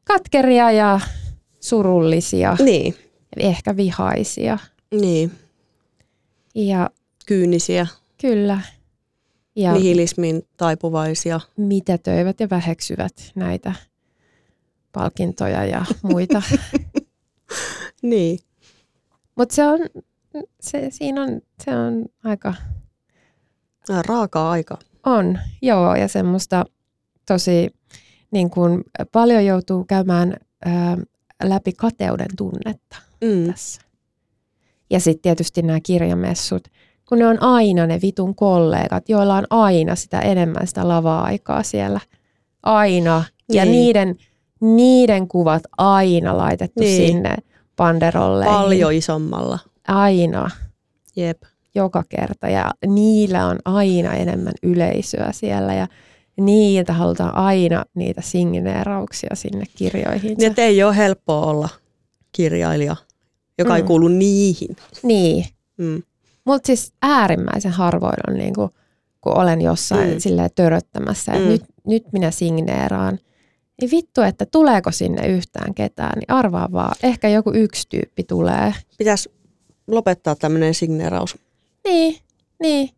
katkeria 0.03 0.71
ja 0.71 0.99
surullisia. 1.59 2.57
Niin. 2.59 2.95
Ehkä 3.37 3.77
vihaisia. 3.77 4.57
Niin. 4.91 5.31
Ja 6.55 6.89
kyynisiä. 7.25 7.87
Kyllä. 8.21 8.61
Ja 9.55 9.73
Nihilismin 9.73 10.41
taipuvaisia. 10.57 11.39
Mitä 11.57 11.97
töivät 11.97 12.39
ja 12.39 12.49
väheksyvät 12.49 13.31
näitä 13.35 13.73
palkintoja 14.91 15.65
ja 15.65 15.85
muita. 16.03 16.41
niin. 18.01 18.39
Mutta 19.35 19.55
se 19.55 19.63
on, 19.67 19.79
se, 20.61 20.87
siinä 20.89 21.23
on, 21.23 21.41
se 21.63 21.77
on 21.77 22.05
aika... 22.23 22.53
Raaka 24.07 24.51
aika. 24.51 24.77
On, 25.05 25.39
joo, 25.61 25.95
ja 25.95 26.07
semmoista 26.07 26.65
tosi 27.27 27.69
niin 28.31 28.49
kuin, 28.49 28.83
paljon 29.11 29.45
joutuu 29.45 29.83
käymään 29.83 30.37
ää, 30.65 30.97
läpi 31.43 31.73
kateuden 31.73 32.35
tunnetta 32.37 32.97
mm. 33.21 33.51
tässä. 33.51 33.81
Ja 34.89 34.99
sitten 34.99 35.21
tietysti 35.21 35.61
nämä 35.61 35.79
kirjamessut, 35.83 36.67
kun 37.09 37.19
ne 37.19 37.27
on 37.27 37.43
aina 37.43 37.87
ne 37.87 37.99
vitun 38.01 38.35
kollegat, 38.35 39.09
joilla 39.09 39.35
on 39.35 39.45
aina 39.49 39.95
sitä 39.95 40.19
enemmän 40.19 40.67
sitä 40.67 40.87
lava-aikaa 40.87 41.63
siellä. 41.63 41.99
Aina. 42.63 43.23
Niin. 43.47 43.57
Ja 43.57 43.65
niiden, 43.65 44.15
niiden 44.61 45.27
kuvat 45.27 45.63
aina 45.77 46.37
laitettu 46.37 46.83
niin. 46.83 47.07
sinne 47.07 47.35
panderolle. 47.75 48.45
Paljon 48.45 48.93
isommalla. 48.93 49.59
Aina. 49.87 50.49
Jep. 51.15 51.41
Joka 51.75 52.03
kerta. 52.09 52.49
Ja 52.49 52.71
niillä 52.87 53.45
on 53.45 53.59
aina 53.65 54.13
enemmän 54.13 54.53
yleisöä 54.63 55.31
siellä. 55.31 55.73
Ja 55.73 55.87
niiltä 56.37 56.93
halutaan 56.93 57.35
aina 57.35 57.85
niitä 57.95 58.21
signeerauksia 58.21 59.35
sinne 59.35 59.65
kirjoihin. 59.75 60.37
Niin, 60.37 60.53
ei 60.57 60.83
ole 60.83 60.97
helppoa 60.97 61.45
olla 61.45 61.69
kirjailija, 62.31 62.95
joka 63.57 63.69
mm. 63.69 63.75
ei 63.75 63.83
kuulu 63.83 64.07
niihin. 64.07 64.75
Niin. 65.03 65.45
Mm. 65.77 66.03
Mutta 66.45 66.67
siis 66.67 66.93
äärimmäisen 67.01 67.71
harvoin 67.71 68.29
on 68.29 68.37
niin 68.37 68.53
kuin, 68.53 68.69
kun 69.21 69.37
olen 69.37 69.61
jossain 69.61 70.13
mm. 70.13 70.19
silleen 70.19 70.49
töröttämässä, 70.55 71.31
että 71.31 71.45
mm. 71.45 71.51
nyt, 71.51 71.63
nyt 71.87 72.03
minä 72.13 72.31
signeeraan. 72.31 73.19
Niin 73.81 73.91
vittu, 73.91 74.21
että 74.21 74.45
tuleeko 74.45 74.91
sinne 74.91 75.27
yhtään 75.27 75.73
ketään, 75.73 76.19
niin 76.19 76.31
arvaa 76.31 76.71
vaan. 76.71 76.95
Ehkä 77.03 77.29
joku 77.29 77.51
yksi 77.53 77.89
tyyppi 77.89 78.23
tulee. 78.23 78.73
Pitäisi 78.97 79.31
lopettaa 79.87 80.35
tämmöinen 80.35 80.73
signeeraus. 80.73 81.37
Niin, 81.83 82.17
niin. 82.61 82.89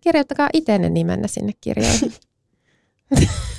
Kirjoittakaa 0.00 0.48
itse 0.52 0.78
nimenne 0.78 1.28
sinne 1.28 1.52
kirjoihin. 1.60 2.12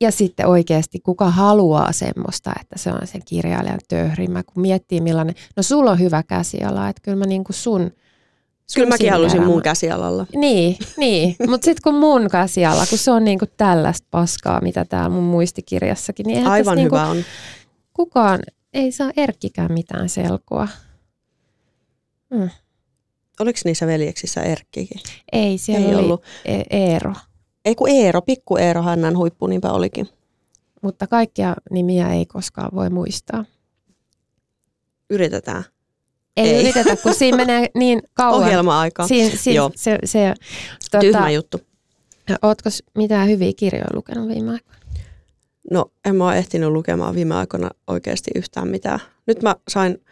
ja 0.00 0.10
sitten 0.10 0.46
oikeasti 0.46 1.00
kuka 1.00 1.30
haluaa 1.30 1.92
semmoista, 1.92 2.52
että 2.60 2.78
se 2.78 2.92
on 2.92 3.06
sen 3.06 3.22
kirjailijan 3.24 3.80
töhrimä, 3.88 4.42
kun 4.42 4.60
miettii 4.62 5.00
millainen, 5.00 5.34
no 5.56 5.62
sulla 5.62 5.90
on 5.90 5.98
hyvä 5.98 6.22
käsiala, 6.22 6.88
että 6.88 7.02
kyllä 7.02 7.18
mä 7.18 7.24
niin 7.24 7.44
kuin 7.44 7.56
sun, 7.56 7.80
sun 7.80 7.90
Kyllä 8.74 8.88
mäkin 8.88 9.12
haluaisin 9.12 9.44
mun 9.44 9.62
käsialalla. 9.62 10.26
Niin, 10.36 10.76
niin. 10.96 11.36
mutta 11.50 11.64
sitten 11.64 11.82
kun 11.84 11.94
mun 11.94 12.28
käsiala, 12.30 12.86
kun 12.86 12.98
se 12.98 13.10
on 13.10 13.24
niinku 13.24 13.46
tällaista 13.56 14.08
paskaa, 14.10 14.60
mitä 14.60 14.84
täällä 14.84 15.08
mun 15.08 15.24
muistikirjassakin, 15.24 16.26
niin 16.26 16.46
Aivan 16.46 16.76
niinku, 16.76 16.96
hyvä 16.96 17.06
on. 17.06 17.24
Kukaan 17.92 18.40
ei 18.74 18.92
saa 18.92 19.10
Erkkikään 19.16 19.72
mitään 19.72 20.08
selkoa. 20.08 20.68
Mm. 22.30 22.50
Oliko 23.40 23.58
niissä 23.64 23.86
veljeksissä 23.86 24.42
Erkkikin? 24.42 25.00
Ei, 25.32 25.58
siellä 25.58 25.88
ei 25.88 25.94
oli 25.94 26.04
ollut. 26.04 26.22
E- 26.44 26.62
Eero. 26.70 27.14
Ei 27.66 27.74
kun 27.74 27.88
Eero, 27.88 28.22
pikku 28.22 28.56
Eero 28.56 28.82
Hannan 28.82 29.16
huippu, 29.16 29.46
niinpä 29.46 29.72
olikin. 29.72 30.08
Mutta 30.82 31.06
kaikkia 31.06 31.54
nimiä 31.70 32.12
ei 32.12 32.26
koskaan 32.26 32.70
voi 32.74 32.90
muistaa. 32.90 33.44
Yritetään. 35.10 35.64
Ei, 36.36 36.48
ei. 36.48 36.60
yritetä, 36.62 36.96
kun 36.96 37.14
siinä 37.14 37.36
menee 37.36 37.66
niin 37.74 38.02
kauan. 38.14 38.42
Ohjelma-aika. 38.42 39.06
Siin, 39.06 39.38
siin, 39.38 39.56
Joo. 39.56 39.70
Se, 39.74 39.98
se, 40.04 40.34
tuota, 40.90 41.06
Tyhmä 41.06 41.30
juttu. 41.30 41.60
Ootko 42.42 42.70
mitään 42.98 43.28
hyviä 43.28 43.52
kirjoja 43.56 43.86
lukenut 43.94 44.28
viime 44.28 44.52
aikoina? 44.52 44.80
No, 45.70 45.90
en 46.04 46.16
mä 46.16 46.26
ole 46.26 46.38
ehtinyt 46.38 46.70
lukemaan 46.70 47.14
viime 47.14 47.34
aikoina 47.34 47.70
oikeasti 47.86 48.30
yhtään 48.34 48.68
mitään. 48.68 49.00
Nyt 49.26 49.42
mä 49.42 49.56
sain 49.68 50.04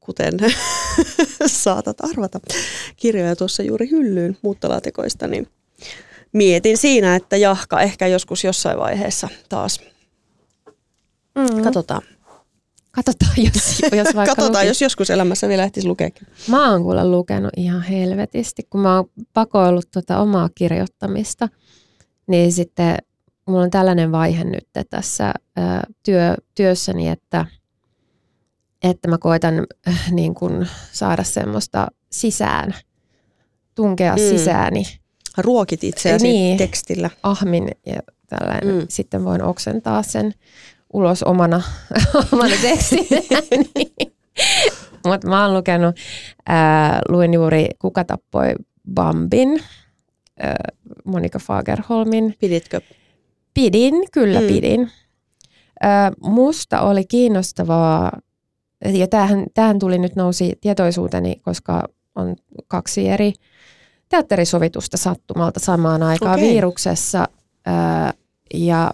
kuten 0.00 0.34
saatat 1.46 1.96
arvata, 2.00 2.40
kirjoja 2.96 3.36
tuossa 3.36 3.62
juuri 3.62 3.90
hyllyyn 3.90 4.36
muuttolaatikoista, 4.42 5.26
niin 5.26 5.48
mietin 6.32 6.78
siinä, 6.78 7.16
että 7.16 7.36
jahka 7.36 7.80
ehkä 7.80 8.06
joskus 8.06 8.44
jossain 8.44 8.78
vaiheessa 8.78 9.28
taas. 9.48 9.80
Mm. 11.34 11.62
Katsotaan. 11.62 12.02
Katsotaan, 12.90 13.34
jos, 13.44 13.80
jos 13.92 14.14
vaikka 14.14 14.34
Katsotaan, 14.34 14.66
jos 14.66 14.82
joskus 14.82 15.10
elämässä 15.10 15.48
vielä 15.48 15.64
ehtisi 15.64 15.88
lukeekin. 15.88 16.26
Mä 16.48 16.70
oon 16.70 16.82
kuule 16.82 17.04
lukenut 17.04 17.50
ihan 17.56 17.82
helvetisti, 17.82 18.62
kun 18.70 18.80
mä 18.80 18.96
oon 18.96 19.10
pakoillut 19.32 19.90
tuota 19.90 20.18
omaa 20.18 20.48
kirjoittamista, 20.54 21.48
niin 22.26 22.52
sitten 22.52 22.98
mulla 23.46 23.62
on 23.62 23.70
tällainen 23.70 24.12
vaihe 24.12 24.44
nyt 24.44 24.68
tässä 24.90 25.34
työ, 26.02 26.34
työssäni, 26.54 27.08
että– 27.08 27.46
että 28.90 29.08
mä 29.08 29.18
koitan 29.18 29.66
äh, 29.88 30.12
niin 30.12 30.34
kun 30.34 30.66
saada 30.92 31.24
semmoista 31.24 31.86
sisään, 32.12 32.74
tunkea 33.74 34.16
mm. 34.16 34.18
sisääni. 34.18 34.84
Ruokit 35.38 35.84
itseäsi 35.84 36.26
niin, 36.26 36.58
tekstillä. 36.58 37.10
Ahmin 37.22 37.68
ja 37.86 38.00
tällainen. 38.28 38.74
Mm. 38.74 38.86
Sitten 38.88 39.24
voin 39.24 39.42
oksentaa 39.42 40.02
sen 40.02 40.34
ulos 40.92 41.22
omana, 41.22 41.62
omana 42.32 42.54
tekstinä. 42.62 43.20
niin. 43.74 44.14
Mutta 45.06 45.28
mä 45.28 45.44
oon 45.44 45.54
lukenut, 45.54 45.96
ää, 46.46 47.00
luin 47.08 47.34
juuri 47.34 47.66
Kuka 47.78 48.04
tappoi 48.04 48.54
Bambin, 48.94 49.62
ää, 50.38 50.56
Monika 51.04 51.38
Fagerholmin. 51.38 52.34
Piditkö? 52.40 52.80
Pidin, 53.54 53.94
kyllä 54.12 54.40
mm. 54.40 54.46
pidin. 54.46 54.90
Ää, 55.80 56.12
musta 56.22 56.80
oli 56.80 57.04
kiinnostavaa 57.04 58.12
ja 58.84 59.08
tämähän, 59.08 59.46
tämähän 59.54 59.78
tuli 59.78 59.98
nyt 59.98 60.16
nousi 60.16 60.52
tietoisuuteni, 60.60 61.36
koska 61.36 61.88
on 62.14 62.36
kaksi 62.68 63.08
eri 63.08 63.32
teatterisovitusta 64.08 64.96
sattumalta 64.96 65.60
samaan 65.60 66.02
aikaan 66.02 66.38
okay. 66.38 66.48
viruksessa 66.48 67.28
ää, 67.66 68.12
ja, 68.54 68.90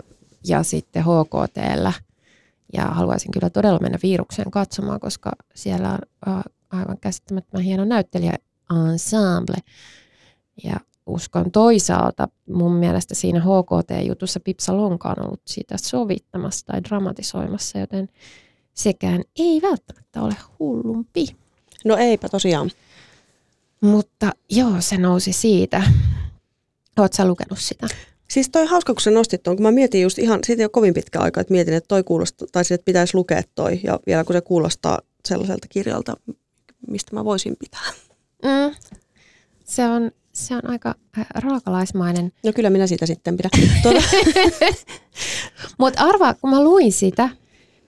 ja 0.47 0.63
sitten 0.63 1.03
HKTllä. 1.05 1.93
Ja 2.73 2.85
haluaisin 2.85 3.31
kyllä 3.31 3.51
todella 3.51 3.79
mennä 3.79 3.99
virukseen 4.03 4.51
katsomaan, 4.51 5.01
koska 5.01 5.31
siellä 5.55 5.99
on 6.27 6.43
aivan 6.71 6.99
käsittämättömän 7.01 7.65
hieno 7.65 7.85
näyttelijä 7.85 8.35
ensemble. 8.91 9.57
Ja 10.65 10.77
uskon 11.07 11.51
toisaalta 11.51 12.29
mun 12.49 12.73
mielestä 12.73 13.15
siinä 13.15 13.41
HKT-jutussa 13.41 14.41
Pipsa 14.41 14.77
Lonka 14.77 15.09
on 15.09 15.27
ollut 15.27 15.43
siitä 15.47 15.77
sovittamassa 15.79 16.67
tai 16.67 16.85
dramatisoimassa, 16.85 17.79
joten 17.79 18.09
sekään 18.75 19.25
ei 19.39 19.62
välttämättä 19.62 20.23
ole 20.23 20.37
hullumpi. 20.59 21.27
No 21.85 21.97
eipä 21.97 22.29
tosiaan. 22.29 22.71
Mutta 23.81 24.33
joo, 24.50 24.73
se 24.81 24.99
nousi 24.99 25.33
siitä. 25.33 25.83
Oletko 26.99 27.17
sä 27.17 27.27
lukenut 27.29 27.59
sitä? 27.59 27.87
Siis 28.31 28.49
toi 28.49 28.67
hauska, 28.67 28.95
kun 28.95 29.00
sä 29.00 29.11
nostit 29.11 29.43
tuon, 29.43 29.57
kun 29.57 29.62
mä 29.62 29.71
mietin 29.71 30.03
just 30.03 30.19
ihan, 30.19 30.41
siitä 30.47 30.62
ei 30.62 30.65
ole 30.65 30.71
kovin 30.71 30.95
pitkä 30.95 31.21
aika, 31.21 31.41
että 31.41 31.53
mietin, 31.53 31.75
että 31.75 31.89
toi 31.89 32.03
kuulostaa, 32.03 32.49
tai 32.53 32.62
että 32.71 32.85
pitäisi 32.85 33.15
lukea 33.15 33.43
toi, 33.55 33.81
ja 33.85 34.00
vielä 34.07 34.25
kun 34.25 34.37
se 34.37 34.41
kuulostaa 34.41 34.99
sellaiselta 35.29 35.67
kirjalta, 35.69 36.17
mistä 36.89 37.17
mä 37.17 37.25
voisin 37.25 37.57
pitää. 37.59 37.93
Mm. 38.43 38.75
Se, 39.65 39.89
on, 39.89 40.11
se 40.33 40.55
on 40.57 40.71
aika 40.71 40.95
äh, 41.19 41.27
raakalaismainen. 41.35 42.33
No 42.45 42.53
kyllä 42.53 42.71
minä 42.71 42.87
siitä 42.87 43.07
sitten 43.07 43.37
pidän. 43.37 43.50
Tuota. 43.83 44.03
Mutta 45.79 46.03
arvaa, 46.03 46.35
kun 46.35 46.50
mä 46.50 46.65
luin 46.65 46.93
sitä, 46.93 47.29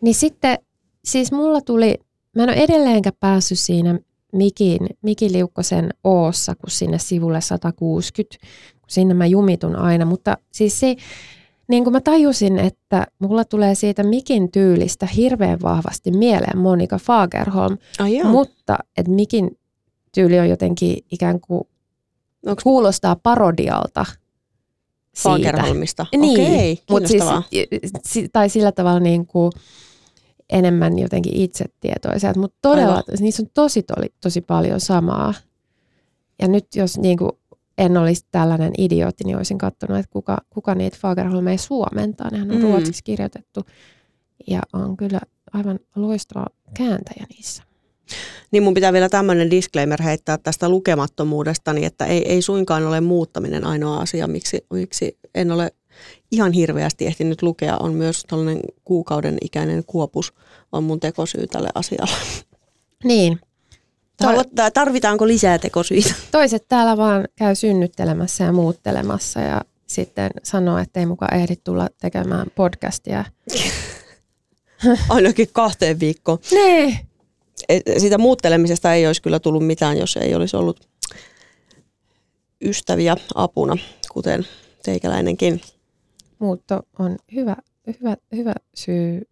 niin 0.01 0.15
sitten 0.15 0.59
siis 1.05 1.33
mulla 1.33 1.61
tuli, 1.61 1.95
mä 2.37 2.43
en 2.43 2.49
ole 2.49 2.57
edelleenkään 2.57 3.17
päässyt 3.21 3.59
siinä 3.59 3.99
Mikin, 4.33 4.79
Miki 5.03 5.33
Liukkosen 5.33 5.91
Oossa, 6.05 6.55
kun 6.55 6.71
sinne 6.71 6.99
sivulle 6.99 7.41
160, 7.41 8.37
kun 8.81 8.91
sinne 8.91 9.15
mä 9.15 9.27
jumitun 9.27 9.77
aina, 9.77 10.05
mutta 10.05 10.37
siis 10.53 10.81
se, 10.81 10.97
niin 11.69 11.85
kuin 11.85 11.93
mä 11.93 12.01
tajusin, 12.01 12.59
että 12.59 13.07
mulla 13.19 13.45
tulee 13.45 13.75
siitä 13.75 14.03
Mikin 14.03 14.53
tyylistä 14.53 15.07
hirveän 15.07 15.59
vahvasti 15.63 16.11
mieleen 16.11 16.59
Monika 16.59 16.99
Fagerholm, 16.99 17.79
oh, 18.01 18.31
mutta 18.31 18.79
että 18.97 19.13
Mikin 19.13 19.59
tyyli 20.15 20.39
on 20.39 20.49
jotenkin 20.49 20.97
ikään 21.13 21.41
kuin 21.41 21.65
Onks... 22.47 22.63
kuulostaa 22.63 23.17
parodialta 23.17 24.07
Fagerholmista? 25.17 26.07
Niin, 26.17 26.41
Okei, 26.41 26.79
mutta 26.91 27.09
siis, 27.09 28.29
tai 28.33 28.49
sillä 28.49 28.73
tavalla 28.73 29.01
niin 29.01 29.27
kuin 29.27 29.53
enemmän 30.53 30.99
jotenkin 30.99 31.37
itsetietoisia, 31.37 32.33
mutta 32.37 32.59
todella, 32.63 32.89
Aivan. 32.89 33.05
niissä 33.21 33.43
on 33.43 33.49
tosi, 33.55 33.83
tosi, 33.83 34.15
tosi 34.21 34.41
paljon 34.41 34.81
samaa. 34.81 35.35
Ja 36.43 36.49
nyt 36.49 36.67
jos 36.77 36.99
niin 36.99 37.19
kuin 37.19 37.33
en 37.79 37.97
olisi 37.97 38.27
tällainen 38.31 38.73
idiootti, 38.79 39.25
niin 39.25 39.37
olisin 39.37 39.59
katsonut, 39.59 39.99
että 39.99 40.13
kuka, 40.13 40.39
kuka 40.51 40.75
niitä 40.75 40.97
Fagerholmeja 41.01 41.59
suomentaa. 41.59 42.31
Nehän 42.31 42.51
on 42.51 42.57
mm. 42.57 42.63
ruotsiksi 42.63 43.05
kirjoitettu 43.05 43.61
ja 44.47 44.61
on 44.73 44.97
kyllä 44.97 45.21
aivan 45.53 45.79
loistava 45.97 46.47
kääntäjä 46.75 47.27
niissä. 47.29 47.63
Niin 48.51 48.63
mun 48.63 48.75
pitää 48.75 48.93
vielä 48.93 49.09
tämmöinen 49.09 49.51
disclaimer 49.51 50.03
heittää 50.03 50.39
tästä 50.39 50.69
lukemattomuudesta, 50.69 51.73
niin 51.73 51.87
että 51.87 52.07
ei, 52.07 52.33
ei 52.33 52.43
suinkaan 52.43 52.87
ole 52.87 53.01
muuttaminen 53.01 53.67
ainoa 53.67 53.99
asia, 53.99 54.27
miksi, 54.27 54.67
miksi 54.73 55.19
en 55.35 55.53
ole 55.53 55.73
ihan 56.31 56.53
hirveästi 56.53 57.07
ehtinyt 57.07 57.43
lukea. 57.43 57.77
On 57.77 57.95
myös 57.95 58.25
tällainen 58.29 58.61
kuukauden 58.85 59.39
ikäinen 59.41 59.85
kuopus 59.87 60.33
on 60.73 60.85
mun 60.85 61.01
tekosyy 61.01 61.47
tälle 61.47 61.69
asialle. 61.75 62.17
Niin. 63.05 63.41
Tarvitaanko 64.75 65.27
lisää 65.27 65.59
tekosyitä? 65.59 66.15
Toiset 66.31 66.65
täällä 66.69 66.97
vaan 66.97 67.29
käy 67.37 67.55
synnyttelemässä 67.55 68.45
ja 68.45 68.53
muuttelemassa 68.53 69.41
ja 69.41 69.61
sitten 69.87 70.31
sanoo, 70.43 70.79
että 70.79 71.01
ei 71.01 71.07
mukaan 71.07 71.35
ehdi 71.35 71.57
tulla 71.57 71.89
tekemään 72.01 72.47
podcastia. 72.55 73.25
Ainakin 75.09 75.49
kahteen 75.53 76.01
viikkoon. 76.01 76.39
Niin. 76.51 76.99
Siitä 77.99 78.19
muuttelemisesta 78.19 78.95
ei 78.95 79.07
olisi 79.07 79.23
kyllä 79.23 79.39
tullut 79.39 79.67
mitään, 79.67 79.99
jos 79.99 80.17
ei 80.17 80.35
olisi 80.35 80.57
ollut 80.57 80.89
ystäviä 82.65 83.17
apuna, 83.35 83.77
kuten 84.13 84.47
teikäläinenkin. 84.83 85.61
Muutto 86.43 86.83
on 86.99 87.17
hyvä, 87.35 87.57
hyvä, 87.87 88.17
hyvä 88.37 88.55
syy 88.75 89.23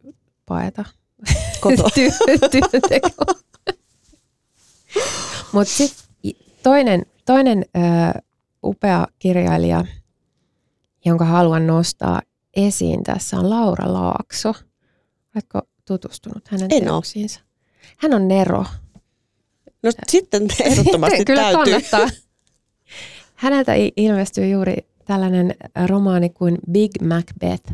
paeta 0.47 0.85
Koto. 1.61 1.89
Mutta 5.53 5.73
sitten 5.75 6.07
toinen, 6.63 7.07
toinen 7.27 7.65
ö, 7.77 8.21
upea 8.65 9.07
kirjailija, 9.19 9.85
jonka 11.05 11.25
haluan 11.25 11.67
nostaa 11.67 12.23
esiin 12.57 13.05
tässä 13.05 13.37
on 13.37 13.51
Laura 13.51 13.93
Laakso. 13.93 14.55
Oletko 15.35 15.63
tutustunut 15.87 16.49
hänen 16.49 16.69
en 16.71 16.85
teoksiinsa? 16.85 17.41
Ole. 17.41 17.47
Hän 17.99 18.15
on 18.15 18.29
Nero. 18.29 18.65
No 19.83 19.91
sitten 20.09 20.43
ehdottomasti 20.65 21.25
Kyllä 21.25 21.43
täytyy. 21.43 21.65
kannattaa. 21.65 22.09
Häneltä 23.35 23.73
ilmestyy 23.97 24.49
juuri 24.49 24.90
tällainen 25.11 25.55
romaani 25.87 26.31
kuin 26.31 26.59
Big 26.71 26.91
Macbeth. 27.03 27.73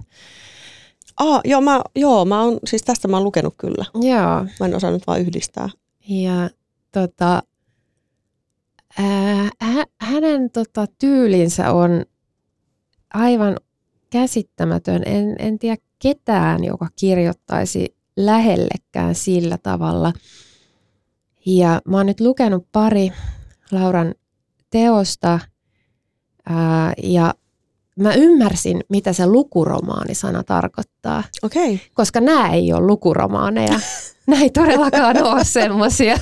Ah, 1.17 1.41
joo, 1.45 1.61
mä, 1.61 1.81
joo 1.97 2.25
mä 2.25 2.41
on, 2.41 2.59
siis 2.67 2.83
tästä 2.83 3.09
mä 3.09 3.17
oon 3.17 3.25
lukenut 3.25 3.55
kyllä. 3.59 3.85
Joo. 3.95 4.45
Mä 4.61 4.67
en 4.67 4.75
osannut 4.75 5.07
vaan 5.07 5.21
yhdistää. 5.21 5.69
Ja 6.09 6.51
tota, 6.93 7.43
ää, 8.99 9.51
hä, 9.61 9.85
hänen 10.01 10.51
tota, 10.51 10.87
tyylinsä 10.99 11.73
on 11.73 12.05
aivan 13.15 13.57
käsittämätön. 14.11 15.03
En, 15.07 15.37
en 15.39 15.59
tiedä 15.59 15.77
ketään, 15.99 16.65
joka 16.65 16.89
kirjoittaisi 17.01 17.97
lähellekään 18.17 19.15
sillä 19.15 19.59
tavalla. 19.59 20.13
Ja 21.47 21.81
mä 21.89 21.97
oon 21.97 22.07
nyt 22.07 22.21
lukenut 22.21 22.67
pari 22.73 23.13
Lauran 23.73 24.15
teosta 24.71 25.41
ää, 26.47 26.93
ja 27.03 27.35
mä 28.01 28.15
ymmärsin, 28.15 28.81
mitä 28.89 29.13
se 29.13 29.27
lukuromaanisana 29.27 30.43
tarkoittaa. 30.43 31.25
Okay. 31.43 31.79
Koska 31.95 32.21
nämä 32.21 32.49
ei 32.49 32.73
ole 32.73 32.87
lukuromaaneja. 32.87 33.81
nämä 34.27 34.43
ei 34.43 34.51
todellakaan 34.51 35.23
ole 35.25 35.45
semmoisia. 35.45 36.19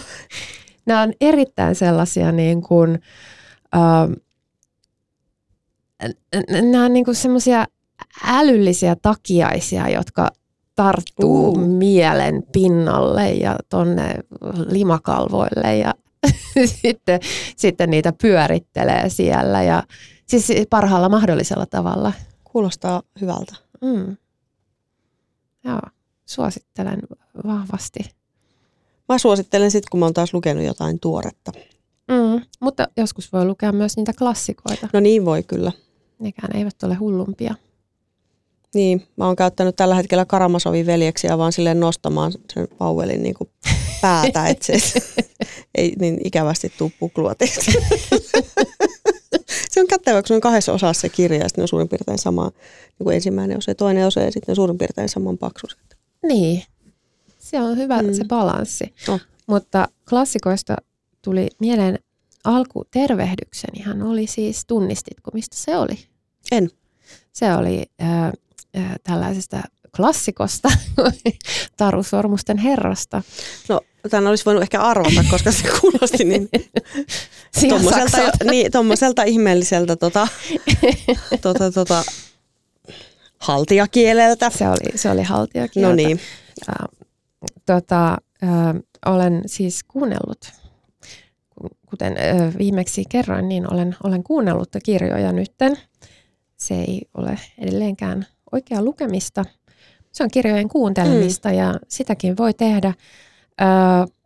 Nämä 0.87 1.03
on 1.03 1.13
erittäin 1.21 1.75
sellaisia 1.75 2.33
niin 2.33 2.63
kuin, 2.63 2.99
äh, 3.77 4.09
nämä 6.71 6.85
on 6.85 6.93
niin 6.93 7.05
kuin 7.05 7.15
semmoisia 7.15 7.67
älyllisiä 8.27 8.97
takiaisia, 9.03 9.89
jotka 9.89 10.31
tarttuu 10.75 11.49
uh. 11.49 11.59
mielen 11.59 12.43
pinnalle 12.53 13.33
ja 13.33 13.57
tonne 13.69 14.15
limakalvoille 14.69 15.77
ja 15.77 15.95
sitten, 16.83 17.21
sitten 17.57 17.91
niitä 17.91 18.13
pyörittelee 18.23 19.09
siellä 19.09 19.63
ja 19.63 19.83
siis 20.27 20.53
parhaalla 20.71 21.09
mahdollisella 21.09 21.67
tavalla. 21.67 22.13
Kuulostaa 22.45 23.03
hyvältä. 23.21 23.55
Mm. 23.81 24.17
Joo, 25.65 25.81
suosittelen 26.27 27.03
vahvasti. 27.47 27.99
Mä 29.09 29.19
suosittelen 29.19 29.71
sitten, 29.71 29.89
kun 29.91 30.01
mä 30.01 30.07
oon 30.07 30.15
taas 30.15 30.35
lukenut 30.35 30.65
jotain 30.65 31.01
tuoretta. 31.01 31.53
Mm, 32.09 32.43
mutta 32.61 32.89
joskus 32.97 33.33
voi 33.33 33.45
lukea 33.45 33.73
myös 33.73 33.97
niitä 33.97 34.13
klassikoita. 34.19 34.89
No 34.93 35.01
niin 35.01 35.25
voi 35.25 35.43
kyllä. 35.43 35.73
Nekään 36.19 36.57
eivät 36.57 36.83
ole 36.83 36.95
hullumpia. 36.95 37.55
Niin, 38.75 39.07
mä 39.17 39.27
oon 39.27 39.37
käyttänyt 39.37 39.77
tällä 39.77 39.95
hetkellä 39.95 40.25
Karamasovin 40.25 40.87
veljeksiä 40.87 41.39
vaan 41.39 41.53
silleen 41.53 41.81
nostamaan 41.81 42.33
sen 42.33 42.69
Pauelin 42.79 43.23
niin 43.23 43.35
kuin 43.35 43.51
päätä, 44.01 44.47
että 44.47 44.67
se 44.67 45.01
ei 45.75 45.95
niin 46.01 46.21
ikävästi 46.25 46.73
tuu 46.79 46.93
puklua 47.01 47.35
se 49.75 49.81
on 49.81 49.87
kätevä, 49.87 50.23
kun 50.23 50.29
se 50.29 50.35
on 50.35 50.41
kahdessa 50.41 50.73
osassa 50.73 51.01
se 51.01 51.09
kirja 51.09 51.39
ja 51.39 51.49
sitten 51.49 51.63
on 51.63 51.69
suurin 51.69 51.89
piirtein 51.89 52.19
sama 52.19 52.45
niin 52.99 53.05
kuin 53.05 53.15
ensimmäinen 53.15 53.59
osa 53.59 53.71
ja 53.71 53.75
toinen 53.75 54.07
osa 54.07 54.21
ja 54.21 54.33
sitten 54.33 54.53
on 54.53 54.57
suurin 54.57 54.79
piirtein 54.79 55.09
saman 55.09 55.39
paksuiset. 55.39 55.99
Niin, 56.23 56.63
se 57.39 57.61
on 57.61 57.77
hyvä 57.77 58.03
mm. 58.03 58.15
se 58.15 58.25
balanssi. 58.25 58.95
Oh. 59.09 59.21
Mutta 59.47 59.89
klassikoista 60.09 60.77
tuli 61.23 61.49
mieleen 61.61 61.99
alkutervehdykseni. 62.45 63.83
Hän 63.83 64.03
oli 64.03 64.27
siis, 64.27 64.65
tunnistitko 64.67 65.31
mistä 65.35 65.57
se 65.57 65.77
oli? 65.77 65.99
En. 66.53 66.71
Se 67.33 67.55
oli 67.55 67.83
äh, 68.03 68.25
äh, 68.27 68.33
tällaisesta 69.05 69.63
klassikosta, 69.97 70.69
Taru 71.77 72.03
Sormusten 72.03 72.59
herrasta. 72.59 73.23
No, 73.69 73.81
tämän 74.11 74.27
olisi 74.27 74.45
voinut 74.45 74.63
ehkä 74.63 74.83
arvata, 74.83 75.25
koska 75.31 75.53
se 75.53 75.69
kuulosti 75.81 76.25
niin 76.25 76.49
tommoselta, 78.71 79.23
niin, 79.23 79.33
ihmeelliseltä 79.33 79.97
tota, 79.97 80.29
tota, 81.43 81.71
tota, 81.71 82.05
haltiakieleltä. 83.39 84.51
Se 84.51 84.69
oli, 84.69 84.99
se 84.99 85.11
oli 85.11 85.23
haltiakieltä. 85.23 85.89
No 85.89 85.95
niin. 85.95 86.21
Äh, 86.69 86.89
tota, 87.67 88.19
äh, 88.43 88.51
olen 89.07 89.43
siis 89.47 89.85
kuunnellut, 89.85 90.53
kuten 91.87 92.17
äh, 92.19 92.59
viimeksi 92.59 93.05
kerroin, 93.09 93.49
niin 93.49 93.73
olen, 93.73 93.97
olen 94.05 94.23
kuunnellut 94.23 94.69
kirjoja 94.85 95.33
nytten. 95.33 95.79
Se 96.57 96.75
ei 96.75 97.03
ole 97.15 97.39
edelleenkään 97.59 98.27
oikea 98.53 98.83
lukemista. 98.83 99.45
Se 100.13 100.23
on 100.23 100.31
kirjojen 100.31 100.69
kuuntelemista 100.69 101.49
mm. 101.49 101.55
ja 101.55 101.75
sitäkin 101.89 102.37
voi 102.37 102.55
tehdä. 102.55 102.95
Ö, 103.61 103.65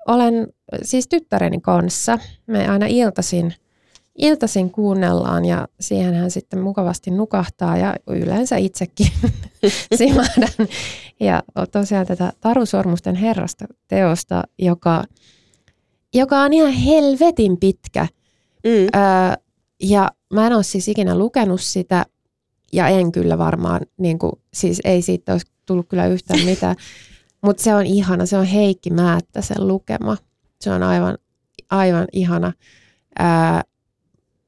olen 0.09 0.47
siis 0.83 1.09
tyttäreni 1.09 1.61
kanssa. 1.61 2.19
Me 2.47 2.69
aina 2.69 2.87
iltasin, 2.87 3.55
iltasin 4.19 4.71
kuunnellaan 4.71 5.45
ja 5.45 5.69
siihen 5.81 6.14
hän 6.14 6.31
sitten 6.31 6.61
mukavasti 6.61 7.11
nukahtaa 7.11 7.77
ja 7.77 7.97
yleensä 8.07 8.57
itsekin 8.57 9.12
simahdan. 9.99 10.69
Ja 11.21 11.43
tosiaan 11.73 12.07
tätä 12.07 12.33
Taru 12.41 12.67
Sormusten 12.67 13.14
herrasta 13.14 13.64
teosta, 13.88 14.43
joka, 14.59 15.05
joka 16.14 16.41
on 16.41 16.53
ihan 16.53 16.73
helvetin 16.73 17.57
pitkä. 17.57 18.07
Mm. 18.64 19.01
Ö, 19.01 19.38
ja 19.83 20.11
mä 20.33 20.47
en 20.47 20.53
ole 20.53 20.62
siis 20.62 20.88
ikinä 20.88 21.19
lukenut 21.19 21.61
sitä 21.61 22.07
ja 22.73 22.88
en 22.88 23.12
kyllä 23.12 23.38
varmaan, 23.38 23.81
niin 23.97 24.19
kuin, 24.19 24.33
siis 24.55 24.81
ei 24.85 25.03
siitä 25.03 25.33
olisi 25.33 25.47
tullut 25.67 25.88
kyllä 25.88 26.07
yhtään 26.07 26.45
mitään. 26.45 26.77
Mutta 27.42 27.62
se 27.62 27.74
on 27.74 27.87
ihana, 27.87 28.27
se 28.27 28.38
on 28.38 28.44
Heikki 28.44 28.90
Määttä 28.90 29.42
sen 29.42 29.68
lukema. 29.68 30.16
Se 30.61 30.70
on 30.70 30.83
aivan, 30.83 31.18
aivan 31.70 32.07
ihana. 32.12 32.53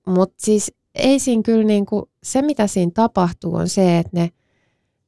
Mutta 0.07 0.35
siis 0.38 0.72
ei 0.94 1.18
siinä 1.18 1.42
kyllä 1.42 1.64
niinku, 1.64 2.11
se 2.22 2.42
mitä 2.42 2.66
siinä 2.66 2.92
tapahtuu 2.94 3.55
on 3.55 3.68
se, 3.68 3.98
että 3.98 4.11
ne 4.12 4.31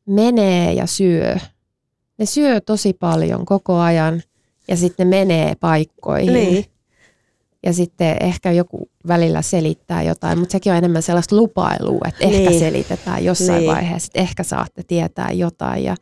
menee 0.06 0.72
ja 0.72 0.86
syö. 0.86 1.36
Ne 2.18 2.26
syö 2.26 2.60
tosi 2.60 2.92
paljon 2.92 3.46
koko 3.46 3.78
ajan 3.78 4.22
ja 4.68 4.76
sitten 4.76 5.10
ne 5.10 5.18
menee 5.18 5.54
paikkoihin. 5.54 6.32
Niin. 6.32 6.64
Ja 7.66 7.72
sitten 7.72 8.16
ehkä 8.20 8.52
joku 8.52 8.90
välillä 9.08 9.42
selittää 9.42 10.02
jotain, 10.02 10.38
mutta 10.38 10.52
sekin 10.52 10.72
on 10.72 10.78
enemmän 10.78 11.02
sellaista 11.02 11.36
lupailua, 11.36 12.00
että 12.08 12.26
niin. 12.26 12.46
ehkä 12.46 12.58
selitetään 12.58 13.24
jossain 13.24 13.58
niin. 13.58 13.70
vaiheessa, 13.70 14.06
että 14.06 14.20
ehkä 14.20 14.42
saatte 14.42 14.82
tietää 14.82 15.30
jotain 15.32 15.84
ja 15.84 15.96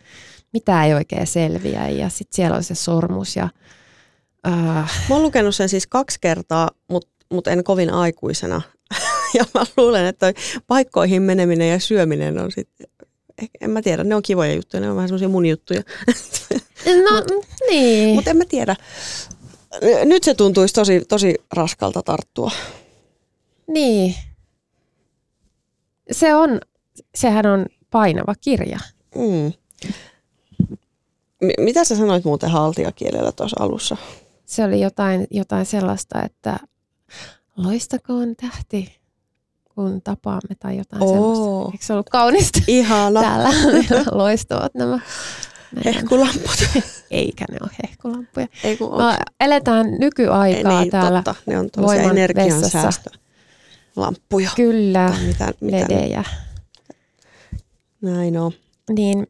mitä 0.52 0.84
ei 0.84 0.94
oikein 0.94 1.26
selviä. 1.26 1.88
Ja 1.88 2.08
sitten 2.08 2.36
siellä 2.36 2.56
on 2.56 2.64
se 2.64 2.74
sormus 2.74 3.36
ja 3.36 3.48
Uh. 4.48 4.54
Mä 4.54 4.86
oon 5.10 5.22
lukenut 5.22 5.54
sen 5.54 5.68
siis 5.68 5.86
kaksi 5.86 6.18
kertaa, 6.20 6.70
mutta 6.88 7.10
mut 7.30 7.46
en 7.46 7.64
kovin 7.64 7.90
aikuisena. 7.90 8.62
ja 9.38 9.44
mä 9.54 9.64
luulen, 9.76 10.06
että 10.06 10.32
paikkoihin 10.66 11.22
meneminen 11.22 11.70
ja 11.70 11.78
syöminen 11.78 12.38
on 12.38 12.52
sitten, 12.52 12.86
en 13.60 13.70
mä 13.70 13.82
tiedä, 13.82 14.04
ne 14.04 14.14
on 14.14 14.22
kivoja 14.22 14.54
juttuja, 14.54 14.80
ne 14.80 14.90
on 14.90 14.96
vähän 14.96 15.08
semmoisia 15.08 15.28
mun 15.28 15.46
juttuja. 15.46 15.82
No 16.86 17.34
mut, 17.34 17.46
niin. 17.70 18.14
Mutta 18.14 18.30
en 18.30 18.36
mä 18.36 18.44
tiedä. 18.44 18.76
Nyt 20.04 20.24
se 20.24 20.34
tuntuisi 20.34 20.74
tosi, 20.74 21.04
tosi 21.08 21.34
raskalta 21.52 22.02
tarttua. 22.02 22.50
Niin. 23.66 24.14
Se 26.10 26.34
on, 26.34 26.60
sehän 27.14 27.46
on 27.46 27.66
painava 27.90 28.34
kirja. 28.40 28.78
Mm. 29.14 29.52
M- 31.40 31.64
mitä 31.64 31.84
sä 31.84 31.96
sanoit 31.96 32.24
muuten 32.24 32.50
haltiakielellä 32.50 33.32
tuossa 33.32 33.56
alussa? 33.60 33.96
Se 34.44 34.64
oli 34.64 34.80
jotain, 34.80 35.26
jotain 35.30 35.66
sellaista, 35.66 36.22
että 36.22 36.58
loistakoon 37.56 38.36
tähti, 38.36 39.00
kun 39.74 40.02
tapaamme 40.02 40.54
tai 40.58 40.78
jotain 40.78 41.02
Oo. 41.02 41.08
sellaista. 41.34 41.72
Eikö 41.72 41.84
se 41.84 41.92
ollut 41.92 42.10
kaunista? 42.10 42.60
Ihana. 42.66 43.20
Täällä 43.20 43.48
loistavat 44.12 44.74
nämä 44.74 44.98
Hehkulamput. 45.84 46.64
Eikä 47.10 47.44
ne 47.50 47.58
ole 47.62 47.70
hehkulampuja. 47.82 48.46
Ei, 48.64 48.76
kun 48.76 48.96
Me 48.96 49.18
eletään 49.40 49.86
nykyaikaa 49.98 50.46
Ei, 50.46 50.80
niin, 50.80 50.90
täällä 50.90 51.22
totta. 51.22 51.42
Ne 51.46 51.58
on 51.58 51.68
voiman 51.76 52.18
energiansäästö. 52.18 53.10
Lamppuja. 53.96 54.50
Kyllä, 54.56 55.14
mitä, 55.26 55.52
mitä 55.60 55.76
ledejä. 55.76 56.24
Näin 58.00 58.38
on. 58.38 58.52
Niin 58.90 59.26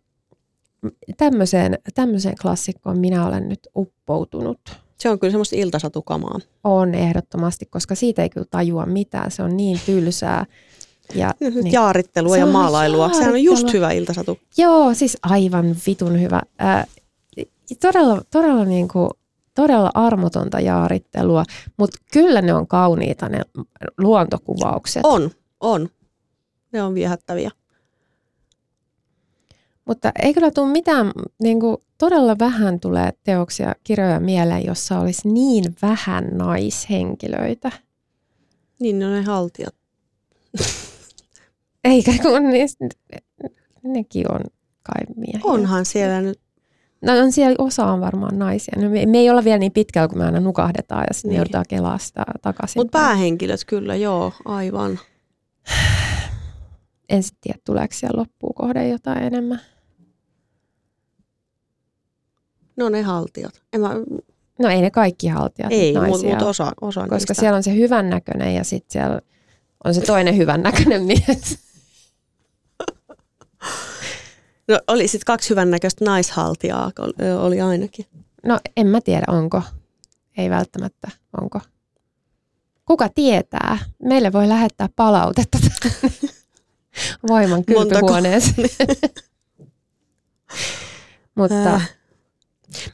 tämmöiseen, 1.16 1.78
tämmöiseen 1.94 2.34
klassikkoon 2.42 2.98
minä 2.98 3.26
olen 3.26 3.48
nyt 3.48 3.68
uppoutunut. 3.76 4.60
Se 4.98 5.10
on 5.10 5.18
kyllä 5.18 5.30
semmoista 5.30 5.56
iltasatukamaa. 5.56 6.38
On 6.64 6.94
ehdottomasti, 6.94 7.66
koska 7.66 7.94
siitä 7.94 8.22
ei 8.22 8.30
kyllä 8.30 8.46
tajua 8.50 8.86
mitään. 8.86 9.30
Se 9.30 9.42
on 9.42 9.56
niin 9.56 9.80
tylsää. 9.86 10.46
Ja, 11.14 11.34
niin, 11.40 11.72
jaarittelua 11.72 12.36
ja 12.36 12.46
maalailua. 12.46 12.98
Jaarittelua. 12.98 13.22
Sehän 13.22 13.34
on 13.34 13.42
just 13.42 13.72
hyvä 13.72 13.90
iltasatu. 13.90 14.38
Joo, 14.58 14.94
siis 14.94 15.16
aivan 15.22 15.76
vitun 15.86 16.20
hyvä. 16.20 16.40
Äh, 16.62 16.86
todella, 17.80 18.22
todella, 18.30 18.64
niin 18.64 18.88
kuin, 18.88 19.10
todella 19.54 19.90
armotonta 19.94 20.60
jaarittelua, 20.60 21.44
mutta 21.76 21.98
kyllä 22.12 22.42
ne 22.42 22.54
on 22.54 22.66
kauniita 22.66 23.28
ne 23.28 23.40
luontokuvaukset. 23.98 25.04
On, 25.04 25.30
on. 25.60 25.88
Ne 26.72 26.82
on 26.82 26.94
viehättäviä. 26.94 27.50
Mutta 29.90 30.12
ei 30.22 30.34
kyllä 30.34 30.50
tule 30.50 30.72
mitään, 30.72 31.12
niin 31.42 31.60
kuin, 31.60 31.76
todella 31.98 32.38
vähän 32.38 32.80
tulee 32.80 33.10
teoksia, 33.24 33.74
kirjoja 33.84 34.20
mieleen, 34.20 34.66
jossa 34.66 35.00
olisi 35.00 35.28
niin 35.28 35.64
vähän 35.82 36.28
naishenkilöitä. 36.32 37.72
Niin, 38.80 38.98
ne 38.98 39.06
on 39.06 39.12
ne 39.12 39.22
haltijat. 39.22 39.74
Eikä 41.84 42.12
kun 42.22 42.50
niistä, 42.50 42.84
nekin 43.82 44.32
on 44.32 44.40
kai 44.82 45.14
miehiä. 45.16 45.40
Onhan 45.44 45.84
siellä 45.84 46.20
nyt. 46.20 46.40
No 47.02 47.12
on 47.18 47.32
siellä 47.32 47.56
osa 47.58 47.86
on 47.86 48.00
varmaan 48.00 48.38
naisia. 48.38 48.82
No, 48.82 48.90
me, 48.90 49.06
me 49.06 49.18
ei 49.18 49.30
olla 49.30 49.44
vielä 49.44 49.58
niin 49.58 49.72
pitkällä, 49.72 50.08
kun 50.08 50.18
me 50.18 50.24
aina 50.24 50.40
nukahdetaan 50.40 51.04
ja 51.08 51.14
sitten 51.14 51.28
niin. 51.28 51.36
joudutaan 51.36 51.64
kelaa 51.68 51.98
sitä 51.98 52.24
takaisin. 52.42 52.80
Mutta 52.80 52.98
päähenkilöt 52.98 53.64
kyllä, 53.66 53.96
joo, 53.96 54.32
aivan. 54.44 54.98
En 57.08 57.22
sitten 57.22 57.40
tiedä, 57.40 57.58
tuleeko 57.64 57.94
siellä 57.94 58.20
loppuun 58.20 58.54
kohde 58.54 58.88
jotain 58.88 59.22
enemmän. 59.22 59.60
No 62.80 62.88
ne 62.88 63.02
haltijat. 63.02 63.62
En 63.72 63.80
mä... 63.80 63.90
No 64.58 64.68
ei 64.68 64.80
ne 64.80 64.90
kaikki 64.90 65.28
haltijat 65.28 65.72
Ei, 65.72 65.92
mutta 65.92 66.26
mut 66.26 66.42
osa, 66.42 66.72
osa 66.80 67.00
Koska 67.00 67.16
niistä. 67.16 67.34
siellä 67.34 67.56
on 67.56 67.62
se 67.62 67.74
hyvän 67.74 68.10
näköinen 68.10 68.54
ja 68.54 68.64
sitten 68.64 68.92
siellä 68.92 69.20
on 69.84 69.94
se 69.94 70.00
toinen 70.00 70.36
hyvän 70.36 70.62
näköinen 70.62 71.02
mies. 71.02 71.58
No 74.68 74.80
oli 74.88 75.08
sitten 75.08 75.24
kaksi 75.26 75.50
hyvännäköistä 75.50 76.04
naishaltijaa, 76.04 76.90
oli 77.40 77.60
ainakin. 77.60 78.06
No 78.44 78.60
en 78.76 78.86
mä 78.86 79.00
tiedä, 79.00 79.24
onko. 79.28 79.62
Ei 80.36 80.50
välttämättä, 80.50 81.08
onko. 81.40 81.60
Kuka 82.84 83.08
tietää? 83.08 83.78
Meille 84.02 84.32
voi 84.32 84.48
lähettää 84.48 84.88
palautetta 84.96 85.58
voiman 87.28 87.64
kylpyhuoneeseen. 87.64 88.68
Mutta 91.38 91.74
äh. 91.74 91.99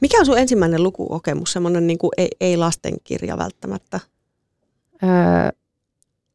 Mikä 0.01 0.19
on 0.19 0.25
sun 0.25 0.37
ensimmäinen 0.37 0.83
lukukokemus, 0.83 1.53
semmoinen 1.53 1.87
niin 1.87 1.97
kuin 1.97 2.11
ei, 2.17 2.27
ei 2.39 2.57
lastenkirja 2.57 3.37
välttämättä? 3.37 3.99
Öö, 5.03 5.59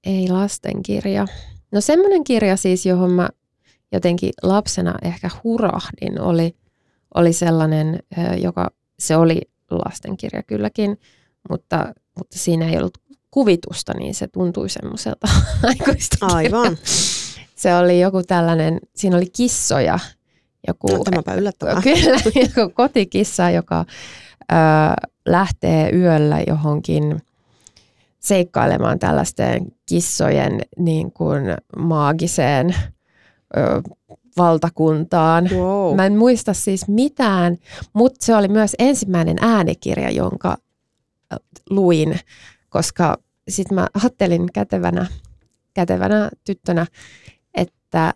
ei 0.05 0.29
lastenkirja. 0.29 1.27
No 1.73 1.81
semmoinen 1.81 2.25
kirja 2.25 2.57
siis, 2.57 2.87
johon 2.87 3.11
mä 3.11 3.29
jotenkin 3.93 4.33
lapsena 4.43 4.95
ehkä 5.03 5.31
hurahdin, 5.45 6.21
oli, 6.21 6.57
oli 7.15 7.33
sellainen, 7.33 7.99
joka 8.41 8.71
se 8.99 9.17
oli 9.17 9.41
lastenkirja 9.71 10.43
kylläkin, 10.43 10.99
mutta, 11.51 11.95
mutta 12.19 12.39
siinä 12.39 12.69
ei 12.69 12.79
ollut 12.79 12.99
kuvitusta, 13.31 13.93
niin 13.99 14.15
se 14.15 14.29
tuntui 14.29 14.69
semmoiselta 14.69 15.29
aikuista 15.69 16.27
Aivan. 16.27 16.79
Se 17.55 17.75
oli 17.75 18.01
joku 18.01 18.23
tällainen, 18.23 18.79
siinä 18.97 19.17
oli 19.17 19.27
kissoja. 19.37 19.99
Joku, 20.69 20.97
no, 20.97 21.05
tämäpä 21.05 21.35
yllättävää. 21.35 21.83
Kyllä, 21.83 22.21
joku 22.35 22.73
kotikissa, 22.75 23.51
joka 23.51 23.85
ö, 24.53 24.55
lähtee 25.27 25.91
yöllä 25.91 26.41
johonkin 26.47 27.23
seikkailemaan 28.19 28.99
tällaisten 28.99 29.67
kissojen 29.89 30.61
niin 30.79 31.13
kuin 31.13 31.43
maagiseen 31.77 32.75
ö, 33.57 33.83
valtakuntaan. 34.37 35.49
Wow. 35.55 35.97
Mä 35.97 36.07
en 36.07 36.17
muista 36.17 36.55
siis 36.55 36.89
mitään, 36.89 37.59
mutta 37.93 38.27
se 38.27 38.37
oli 38.37 38.49
myös 38.49 38.77
ensimmäinen 38.79 39.37
äänikirja, 39.41 40.11
jonka 40.11 40.57
luin, 41.71 42.21
koska 42.69 43.19
sitten 43.49 43.75
mä 43.75 43.89
ajattelin 44.03 44.53
kätevänä, 44.53 45.07
kätevänä 45.75 46.31
tyttönä, 46.45 46.87
että 47.55 48.15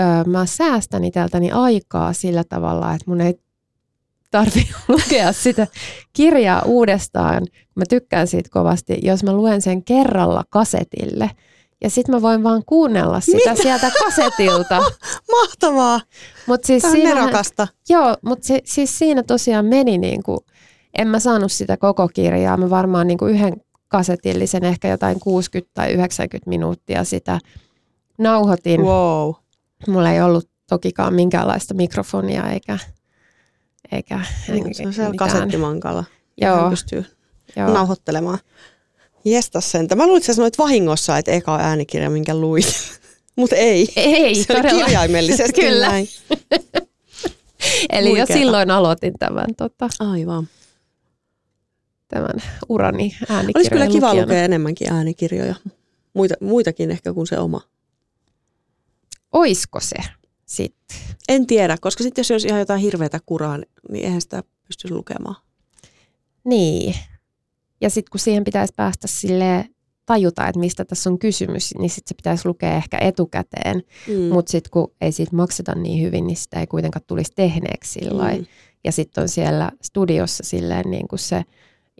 ö, 0.00 0.30
mä 0.30 0.46
säästän 0.46 1.04
itseltäni 1.04 1.50
aikaa 1.50 2.12
sillä 2.12 2.44
tavalla, 2.48 2.94
että 2.94 3.04
mun 3.06 3.20
ei 3.20 3.34
tarvi 4.30 4.68
lukea 4.88 5.32
sitä 5.32 5.66
kirjaa 6.12 6.62
uudestaan. 6.62 7.42
Mä 7.74 7.84
tykkään 7.88 8.26
siitä 8.26 8.48
kovasti, 8.52 8.98
jos 9.02 9.24
mä 9.24 9.32
luen 9.32 9.62
sen 9.62 9.84
kerralla 9.84 10.44
kasetille– 10.50 11.30
ja 11.84 11.90
sitten 11.90 12.14
mä 12.14 12.22
voin 12.22 12.42
vaan 12.42 12.62
kuunnella 12.66 13.20
sitä 13.20 13.50
Mitä? 13.50 13.62
sieltä 13.62 13.90
kasetilta. 14.04 14.82
Mahtavaa. 15.40 16.00
Mut 16.46 16.64
siis 16.64 16.82
Tämä 16.82 16.92
on 16.92 16.96
siinä, 16.96 17.14
nerokasta. 17.14 17.68
Joo, 17.88 18.16
mutta 18.22 18.46
si, 18.46 18.60
siis 18.64 18.98
siinä 18.98 19.22
tosiaan 19.22 19.64
meni 19.64 19.98
niin 19.98 20.22
kuin, 20.22 20.38
en 20.98 21.08
mä 21.08 21.18
saanut 21.18 21.52
sitä 21.52 21.76
koko 21.76 22.08
kirjaa. 22.08 22.56
Mä 22.56 22.70
varmaan 22.70 23.06
niin 23.06 23.18
kuin 23.18 23.34
yhden 23.34 23.54
kasetillisen 23.88 24.64
ehkä 24.64 24.88
jotain 24.88 25.20
60 25.20 25.70
tai 25.74 25.92
90 25.92 26.48
minuuttia 26.48 27.04
sitä 27.04 27.38
nauhoitin. 28.18 28.80
Wow. 28.80 29.32
Mulla 29.86 30.10
ei 30.10 30.22
ollut 30.22 30.48
tokikaan 30.68 31.14
minkäänlaista 31.14 31.74
mikrofonia 31.74 32.50
eikä, 32.50 32.78
eikä 33.92 34.20
niin, 34.48 34.74
se 34.74 34.86
on 34.86 34.92
siellä 34.92 35.14
kasettimankalla. 35.16 36.04
Joo. 36.40 36.70
pystyy 36.70 37.04
Joo. 37.56 37.72
nauhoittelemaan. 37.72 38.38
Jestas 39.24 39.70
sen. 39.70 39.88
Mä 39.96 40.06
luulin, 40.06 40.16
että 40.18 40.26
sä 40.26 40.34
sanoit 40.34 40.58
vahingossa, 40.58 41.18
että 41.18 41.30
eka 41.30 41.56
äänikirja, 41.56 42.10
minkä 42.10 42.34
luit. 42.34 42.66
Mutta 43.36 43.56
ei. 43.56 43.88
Ei, 43.96 44.34
Se 44.34 44.54
todella. 44.54 44.70
oli 44.76 44.84
kirjaimellisesti 44.84 45.60
Kyllä. 45.62 45.88
näin. 45.88 46.08
Eli 47.92 48.08
Muikeeta. 48.08 48.32
jo 48.32 48.38
silloin 48.38 48.70
aloitin 48.70 49.14
tämän, 49.18 49.46
tota, 49.56 49.88
Aivan. 50.00 50.48
tämän 52.08 52.42
urani 52.68 53.16
äänikirjojen 53.28 53.52
Olisi 53.56 53.70
kyllä 53.70 53.86
kiva 53.86 54.06
lukijana. 54.06 54.26
lukea 54.26 54.44
enemmänkin 54.44 54.92
äänikirjoja. 54.92 55.54
Muita, 56.14 56.34
muitakin 56.40 56.90
ehkä 56.90 57.12
kuin 57.12 57.26
se 57.26 57.38
oma. 57.38 57.60
Oisko 59.34 59.80
se 59.80 59.96
sitten? 60.46 60.96
En 61.28 61.46
tiedä, 61.46 61.76
koska 61.80 62.02
sitten 62.02 62.22
jos 62.22 62.30
olisi 62.30 62.48
ihan 62.48 62.60
jotain 62.60 62.80
hirveätä 62.80 63.20
kuraa, 63.26 63.58
niin 63.88 64.04
eihän 64.04 64.20
sitä 64.20 64.42
pystyisi 64.66 64.94
lukemaan. 64.94 65.36
Niin. 66.44 66.94
Ja 67.80 67.90
sitten 67.90 68.10
kun 68.10 68.20
siihen 68.20 68.44
pitäisi 68.44 68.74
päästä 68.76 69.06
sille 69.06 69.68
tajuta, 70.06 70.46
että 70.48 70.60
mistä 70.60 70.84
tässä 70.84 71.10
on 71.10 71.18
kysymys, 71.18 71.74
niin 71.78 71.90
sitten 71.90 72.08
se 72.08 72.14
pitäisi 72.14 72.48
lukea 72.48 72.76
ehkä 72.76 72.98
etukäteen. 73.00 73.82
Mm. 74.08 74.14
Mutta 74.14 74.50
sitten 74.50 74.70
kun 74.70 74.92
ei 75.00 75.12
siitä 75.12 75.36
makseta 75.36 75.74
niin 75.74 76.02
hyvin, 76.02 76.26
niin 76.26 76.36
sitä 76.36 76.60
ei 76.60 76.66
kuitenkaan 76.66 77.04
tulisi 77.06 77.32
tehneeksi 77.34 77.92
sillä 77.92 78.34
mm. 78.34 78.46
Ja 78.84 78.92
sitten 78.92 79.22
on 79.22 79.28
siellä 79.28 79.70
studiossa 79.82 80.44
silleen 80.44 80.90
niin 80.90 81.08
kuin 81.08 81.18
se 81.18 81.44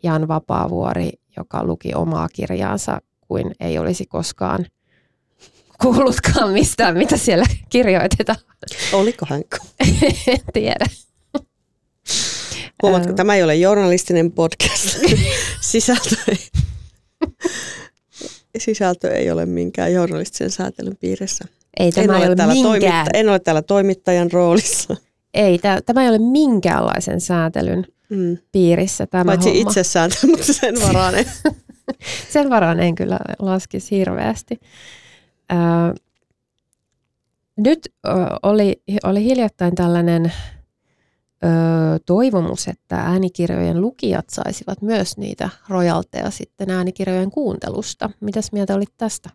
Jan 0.02 0.28
Vapaavuori, 0.28 1.10
joka 1.36 1.64
luki 1.64 1.94
omaa 1.94 2.28
kirjaansa 2.28 3.00
kuin 3.20 3.54
ei 3.60 3.78
olisi 3.78 4.06
koskaan 4.06 4.66
kuullutkaan 5.84 6.52
mistään, 6.52 6.96
mitä 6.96 7.16
siellä 7.16 7.44
kirjoitetaan. 7.68 8.38
Oliko 8.92 9.26
hän? 9.28 9.42
en 10.26 10.40
tiedä. 10.52 10.86
Huomaatko, 12.82 13.12
tämä 13.12 13.34
ei 13.34 13.42
ole 13.42 13.54
journalistinen 13.54 14.32
podcast. 14.32 14.98
Sisältö 15.60 16.16
ei, 16.28 16.38
sisältö 18.58 19.14
ei 19.14 19.30
ole 19.30 19.46
minkään 19.46 19.92
journalistisen 19.92 20.50
säätelyn 20.50 20.96
piirissä. 20.96 21.44
Ei 21.80 21.92
tämä 21.92 22.16
en 22.16 22.22
ei 22.22 22.28
ole, 22.28 22.44
ole 22.44 22.52
minkään... 22.52 22.70
toimitta- 22.70 23.10
en 23.14 23.28
ole 23.28 23.38
täällä 23.38 23.62
toimittajan 23.62 24.32
roolissa. 24.32 24.96
Ei, 25.34 25.58
tämä, 25.58 25.80
tämä 25.86 26.02
ei 26.02 26.08
ole 26.08 26.18
minkäänlaisen 26.18 27.20
säätelyn 27.20 27.86
mm. 28.08 28.38
piirissä 28.52 29.06
tämä 29.06 29.24
Paitsi 29.24 29.48
homma. 29.48 29.70
itsesääntely, 29.70 30.30
mutta 30.30 30.52
sen 30.52 30.74
varaan 30.88 31.14
ei. 31.14 31.24
sen 32.30 32.50
varaan 32.50 32.80
en 32.80 32.94
kyllä 32.94 33.18
laskisi 33.38 33.96
hirveästi. 33.96 34.60
Nyt 37.56 37.92
oli, 38.42 38.82
oli 39.04 39.24
hiljattain 39.24 39.74
tällainen 39.74 40.32
toivomus, 42.06 42.68
että 42.68 42.96
äänikirjojen 42.96 43.80
lukijat 43.80 44.30
saisivat 44.30 44.82
myös 44.82 45.16
niitä 45.16 45.48
rojalteja 45.68 46.30
sitten 46.30 46.70
äänikirjojen 46.70 47.30
kuuntelusta. 47.30 48.10
Mitäs 48.20 48.52
mieltä 48.52 48.74
olit 48.74 48.92
tästä? 48.98 49.30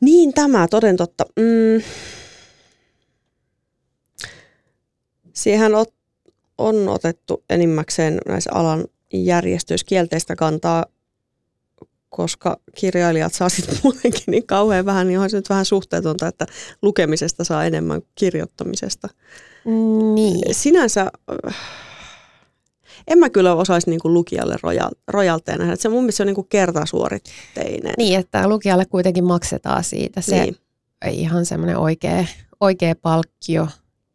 Niin 0.00 0.34
tämä, 0.34 0.68
toden 0.68 0.96
totta. 0.96 1.24
Mm. 1.36 1.82
Siihen 5.32 5.72
on 6.58 6.88
otettu 6.88 7.44
enimmäkseen 7.50 8.18
näissä 8.26 8.50
alan 8.54 8.84
järjestöissä 9.12 9.86
kielteistä 9.86 10.36
kantaa, 10.36 10.84
koska 12.16 12.56
kirjailijat 12.74 13.34
saa 13.34 13.48
sitten 13.48 13.78
muutenkin 13.84 14.22
niin 14.26 14.46
kauhean 14.46 14.86
vähän, 14.86 15.06
niin 15.06 15.18
onhan 15.18 15.30
se 15.30 15.36
nyt 15.36 15.50
vähän 15.50 15.64
suhteetonta, 15.64 16.26
että 16.26 16.46
lukemisesta 16.82 17.44
saa 17.44 17.64
enemmän 17.64 18.02
kirjoittamisesta. 18.14 19.08
Niin. 20.14 20.54
Sinänsä 20.54 21.10
en 23.06 23.18
mä 23.18 23.30
kyllä 23.30 23.54
osaisi 23.54 23.90
niin 23.90 24.00
kuin 24.00 24.14
lukijalle 24.14 24.56
rojalteena 25.08 25.64
nähdä. 25.64 25.76
Se 25.76 25.88
mun 25.88 26.02
mielestä 26.02 26.16
se 26.16 26.22
on 26.22 26.26
niin 26.26 26.34
kuin 26.34 26.48
kertasuoritteinen. 26.48 27.94
Niin, 27.98 28.18
että 28.18 28.48
lukijalle 28.48 28.84
kuitenkin 28.84 29.24
maksetaan 29.24 29.84
siitä 29.84 30.20
se 30.20 30.42
niin. 30.42 30.56
ihan 31.10 31.46
semmoinen 31.46 31.78
oikea, 31.78 32.26
oikea 32.60 32.94
palkkio, 32.94 33.68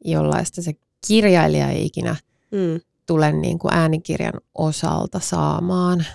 jollaista 0.06 0.62
se 0.62 0.74
kirjailija 1.08 1.70
ei 1.70 1.86
ikinä 1.86 2.16
mm. 2.52 2.82
tule 3.06 3.32
niin 3.32 3.60
kuin 3.60 3.74
äänikirjan 3.74 4.34
osalta 4.56 5.20
saamaan. 5.20 6.06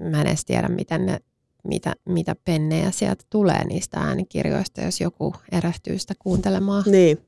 Mä 0.00 0.20
en 0.20 0.26
edes 0.26 0.44
tiedä, 0.44 0.68
miten 0.68 1.06
ne, 1.06 1.18
mitä, 1.64 1.94
mitä 2.08 2.36
pennejä 2.44 2.90
sieltä 2.90 3.24
tulee 3.30 3.64
niistä 3.64 4.00
äänikirjoista, 4.00 4.80
jos 4.80 5.00
joku 5.00 5.34
erehtyy 5.52 5.98
sitä 5.98 6.14
kuuntelemaan. 6.18 6.84
Niin. 6.86 7.18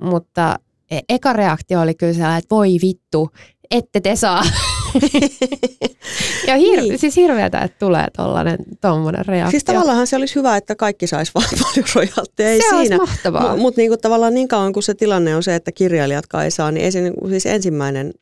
Mutta 0.00 0.58
e- 0.90 1.00
eka 1.08 1.32
reaktio 1.32 1.80
oli 1.80 1.94
kyllä 1.94 2.12
sellainen, 2.12 2.38
että 2.38 2.54
voi 2.54 2.68
vittu, 2.82 3.30
ette 3.70 4.00
te 4.00 4.16
saa. 4.16 4.42
ja 6.46 6.56
hir- 6.56 6.82
niin. 6.82 6.98
siis 6.98 7.16
hirveätä, 7.16 7.60
että 7.60 7.78
tulee 7.78 8.06
tollainen, 8.16 8.58
tommonen 8.80 9.26
reaktio. 9.26 9.50
Siis 9.50 9.64
tavallaan 9.64 10.06
se 10.06 10.16
olisi 10.16 10.34
hyvä, 10.34 10.56
että 10.56 10.74
kaikki 10.74 11.06
saisi 11.06 11.32
vaan 11.34 11.48
paljon 11.62 11.86
rojalteja. 11.94 12.48
Ei 12.48 12.60
se 12.60 12.62
siinä. 12.62 12.78
olisi 12.78 12.96
mahtavaa. 12.96 13.42
Mutta 13.42 13.56
mut 13.56 13.76
niinku 13.76 13.96
tavallaan 13.96 14.34
niin 14.34 14.48
kauan 14.48 14.72
kuin 14.72 14.82
se 14.82 14.94
tilanne 14.94 15.36
on 15.36 15.42
se, 15.42 15.54
että 15.54 15.72
kirjailijatkaan 15.72 16.44
ei 16.44 16.50
saa, 16.50 16.70
niin 16.70 16.84
ei 16.84 16.92
se 16.92 17.00
niinku, 17.00 17.28
siis 17.28 17.46
ensimmäinen 17.46 18.12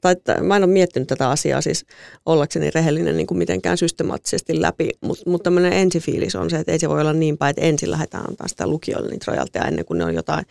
tai 0.00 0.12
että, 0.12 0.42
mä 0.42 0.56
en 0.56 0.64
ole 0.64 0.72
miettinyt 0.72 1.08
tätä 1.08 1.30
asiaa 1.30 1.60
siis 1.60 1.86
ollakseni 2.26 2.70
rehellinen 2.70 3.16
niin 3.16 3.26
kuin 3.26 3.38
mitenkään 3.38 3.78
systemaattisesti 3.78 4.62
läpi, 4.62 4.90
mutta 5.00 5.30
mut 5.30 5.42
tämmöinen 5.42 5.72
ensifiilis 5.72 6.34
on 6.34 6.50
se, 6.50 6.56
että 6.56 6.72
ei 6.72 6.78
se 6.78 6.88
voi 6.88 7.00
olla 7.00 7.12
niin 7.12 7.38
päin, 7.38 7.50
että 7.50 7.62
ensin 7.62 7.90
lähdetään 7.90 8.28
antaa 8.28 8.48
sitä 8.48 8.66
lukijoille 8.66 9.10
niitä 9.10 9.24
rojalteja 9.28 9.64
ennen 9.64 9.84
kuin 9.84 9.98
ne 9.98 10.04
on 10.04 10.14
jotain 10.14 10.46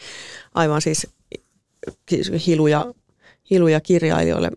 aivan 0.54 0.82
siis, 0.82 1.08
siis 2.10 2.48
hiluja, 2.48 2.94
hiluja 3.50 3.82
kirjailijoille 3.82 4.52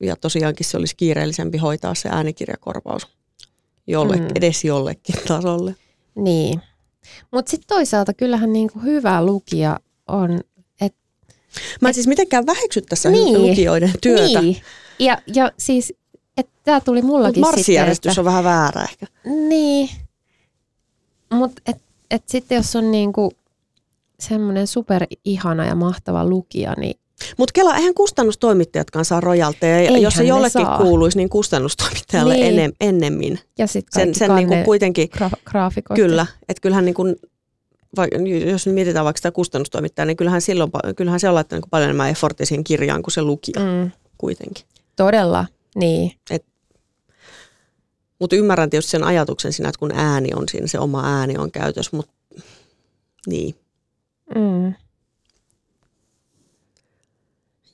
ja 0.00 0.16
tosiaankin 0.16 0.66
se 0.66 0.76
olisi 0.76 0.96
kiireellisempi 0.96 1.58
hoitaa 1.58 1.94
se 1.94 2.08
äänikirjakorvaus 2.12 3.08
jolle, 3.86 4.16
mm. 4.16 4.28
edes 4.34 4.64
jollekin 4.64 5.14
tasolle. 5.28 5.74
Niin. 6.14 6.60
Mutta 7.30 7.50
sitten 7.50 7.68
toisaalta 7.68 8.14
kyllähän 8.14 8.52
niinku 8.52 8.78
hyvä 8.78 9.24
lukija 9.24 9.80
on... 10.08 10.40
Mä 11.80 11.88
et, 11.88 11.94
siis 11.94 12.06
mitenkään 12.06 12.46
väheksy 12.46 12.80
tässä 12.80 13.10
niin, 13.10 13.42
lukijoiden 13.42 13.92
työtä. 14.00 14.40
Niin. 14.40 14.56
Ja, 14.98 15.18
ja 15.34 15.52
siis, 15.58 15.92
että 16.36 16.52
tämä 16.64 16.80
tuli 16.80 17.02
mullakin 17.02 17.40
Mut 17.40 17.52
marssijärjestys 17.52 18.18
on 18.18 18.24
vähän 18.24 18.44
väärä 18.44 18.82
ehkä. 18.82 19.06
Niin. 19.24 19.90
Mutta 21.32 21.62
et, 21.66 21.76
et 22.10 22.22
sitten 22.26 22.56
jos 22.56 22.76
on 22.76 22.90
niinku 22.90 23.32
semmoinen 24.20 24.66
super 24.66 25.06
ihana 25.24 25.66
ja 25.66 25.74
mahtava 25.74 26.24
lukija, 26.24 26.74
niin 26.76 27.00
mutta 27.36 27.52
Kela, 27.52 27.76
eihän 27.76 27.94
kustannustoimittajatkaan 27.94 29.04
saa 29.04 29.20
rojalteja. 29.20 29.76
Eihän 29.76 30.02
jos 30.02 30.14
se 30.14 30.24
jollekin 30.24 30.62
saa. 30.62 30.78
kuuluisi, 30.78 31.18
niin 31.18 31.28
kustannustoimittajalle 31.28 32.34
niin. 32.34 32.46
enem, 32.46 32.72
ennemmin. 32.80 33.38
Ja 33.58 33.66
sitten 33.66 34.02
sen, 34.02 34.14
sen 34.14 34.34
niinku 34.34 34.54
kuitenkin, 34.64 35.08
gra- 35.16 35.94
Kyllä, 35.94 36.26
että 36.48 36.60
kyllähän 36.60 36.84
niinku, 36.84 37.04
jos 38.50 38.66
mietitään 38.66 39.04
vaikka 39.04 39.18
sitä 39.18 39.30
kustannustoimittajaa, 39.32 40.06
niin 40.06 40.16
kyllähän, 40.16 40.40
silloin, 40.40 40.70
kyllähän 40.96 41.20
se 41.20 41.28
on 41.28 41.34
laittanut 41.34 41.66
paljon 41.70 41.84
enemmän 41.84 42.10
efforttia 42.10 42.46
siihen 42.46 42.64
kirjaan 42.64 43.02
kuin 43.02 43.12
se 43.12 43.22
lukija 43.22 43.60
mm. 43.60 43.90
kuitenkin. 44.18 44.64
Todella, 44.96 45.46
niin. 45.74 46.12
Et, 46.30 46.44
mutta 48.18 48.36
ymmärrän 48.36 48.70
tietysti 48.70 48.90
sen 48.90 49.04
ajatuksen 49.04 49.52
siinä, 49.52 49.68
että 49.68 49.78
kun 49.78 49.92
ääni 49.94 50.28
on 50.34 50.48
siinä, 50.48 50.66
se 50.66 50.78
oma 50.78 51.18
ääni 51.18 51.36
on 51.38 51.50
käytössä, 51.50 51.96
mutta 51.96 52.12
niin. 53.26 53.54
Mm. 54.34 54.74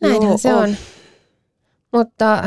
Näinhän 0.00 0.22
Joo, 0.22 0.38
se 0.38 0.54
on. 0.54 0.62
on. 0.62 0.76
Mutta 1.92 2.44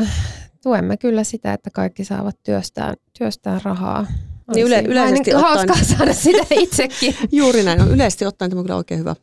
tuemme 0.63 0.97
kyllä 0.97 1.23
sitä, 1.23 1.53
että 1.53 1.69
kaikki 1.69 2.05
saavat 2.05 2.43
työstään, 2.43 2.95
työstään 3.17 3.61
rahaa. 3.63 4.07
Niin 4.55 4.67
yle, 4.67 4.83
yleisesti 4.87 5.35
ottaen... 5.35 5.55
hauskaa 5.55 5.83
saada 5.97 6.13
sitä 6.13 6.45
itsekin. 6.63 7.15
Juuri 7.31 7.63
näin. 7.63 7.81
On 7.81 7.91
yleisesti 7.91 8.25
ottaen 8.25 8.51
tämä 8.51 8.59
on 8.59 8.65
kyllä 8.65 8.77
oikein 8.77 8.99
hyvä, 8.99 9.15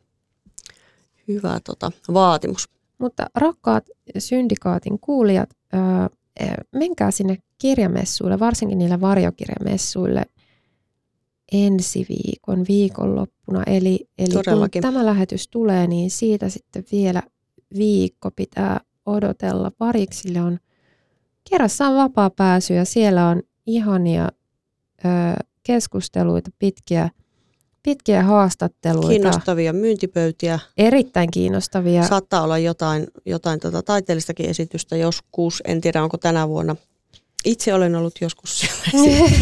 hyvä 1.29 1.61
tota, 1.65 1.93
vaatimus. 2.12 2.69
Mutta 2.99 3.27
rakkaat 3.35 3.85
syndikaatin 4.19 4.99
kuulijat, 4.99 5.51
ää, 5.73 6.09
menkää 6.73 7.11
sinne 7.11 7.37
kirjamessuille, 7.59 8.39
varsinkin 8.39 8.79
niille 8.79 9.01
varjokirjamessuille 9.01 10.23
ensi 11.53 12.07
viikon 12.09 12.65
viikonloppuna. 12.69 13.62
Eli, 13.67 14.09
eli 14.19 14.35
kun 14.35 14.83
tämä 14.83 15.07
lähetys 15.07 15.49
tulee, 15.49 15.87
niin 15.87 16.11
siitä 16.11 16.49
sitten 16.49 16.85
vielä 16.93 17.23
viikko 17.79 18.31
pitää 18.31 18.81
odotella. 19.07 19.71
Pariksille 19.71 20.41
on 20.41 20.59
kerrassaan 21.51 21.95
vapaa 21.95 22.31
pääsy 22.31 22.75
ja 22.75 22.85
siellä 22.85 23.29
on 23.29 23.43
ihania 23.67 24.29
keskusteluita, 25.63 26.51
pitkiä, 26.59 27.11
pitkiä 27.83 28.23
haastatteluita. 28.23 29.09
Kiinnostavia 29.09 29.73
myyntipöytiä. 29.73 30.59
Erittäin 30.77 31.31
kiinnostavia. 31.31 32.09
Saattaa 32.09 32.43
olla 32.43 32.59
jotain, 32.59 33.07
jotain 33.27 33.61
tota 33.61 33.83
taiteellistakin 33.83 34.51
esitystä 34.51 34.97
joskus. 34.97 35.63
En 35.67 35.81
tiedä, 35.81 36.03
onko 36.03 36.19
tänä 36.19 36.49
vuonna. 36.49 36.77
Itse 37.45 37.75
olen 37.75 37.95
ollut 37.95 38.15
joskus 38.21 38.61
siellä. 38.61 38.85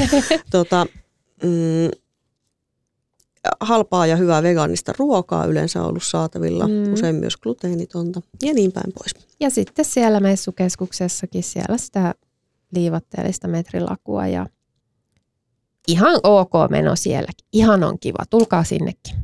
tota, 0.51 0.87
mm, 1.43 1.91
halpaa 3.61 4.07
ja 4.07 4.17
hyvää 4.17 4.43
vegaanista 4.43 4.93
ruokaa 4.99 5.45
yleensä 5.45 5.83
ollut 5.83 6.03
saatavilla, 6.03 6.69
mm. 6.69 6.93
usein 6.93 7.15
myös 7.15 7.37
gluteenitonta 7.37 8.23
ja 8.43 8.53
niin 8.55 8.73
päin 8.73 8.93
pois. 8.99 9.15
Ja 9.41 9.51
sitten 9.51 9.85
siellä 9.85 10.21
messukeskuksessakin 10.21 11.43
siellä 11.43 11.79
sitä 11.79 12.15
liivatteellista 12.71 13.49
metrilakua 13.49 14.27
ja 14.27 14.47
ihan 15.89 16.21
ok 16.23 16.53
meno 16.71 16.97
sielläkin. 16.97 17.47
Ihan 17.53 17.85
on 17.85 17.99
kiva, 17.99 18.25
tulkaa 18.31 18.65
sinnekin. 18.65 19.17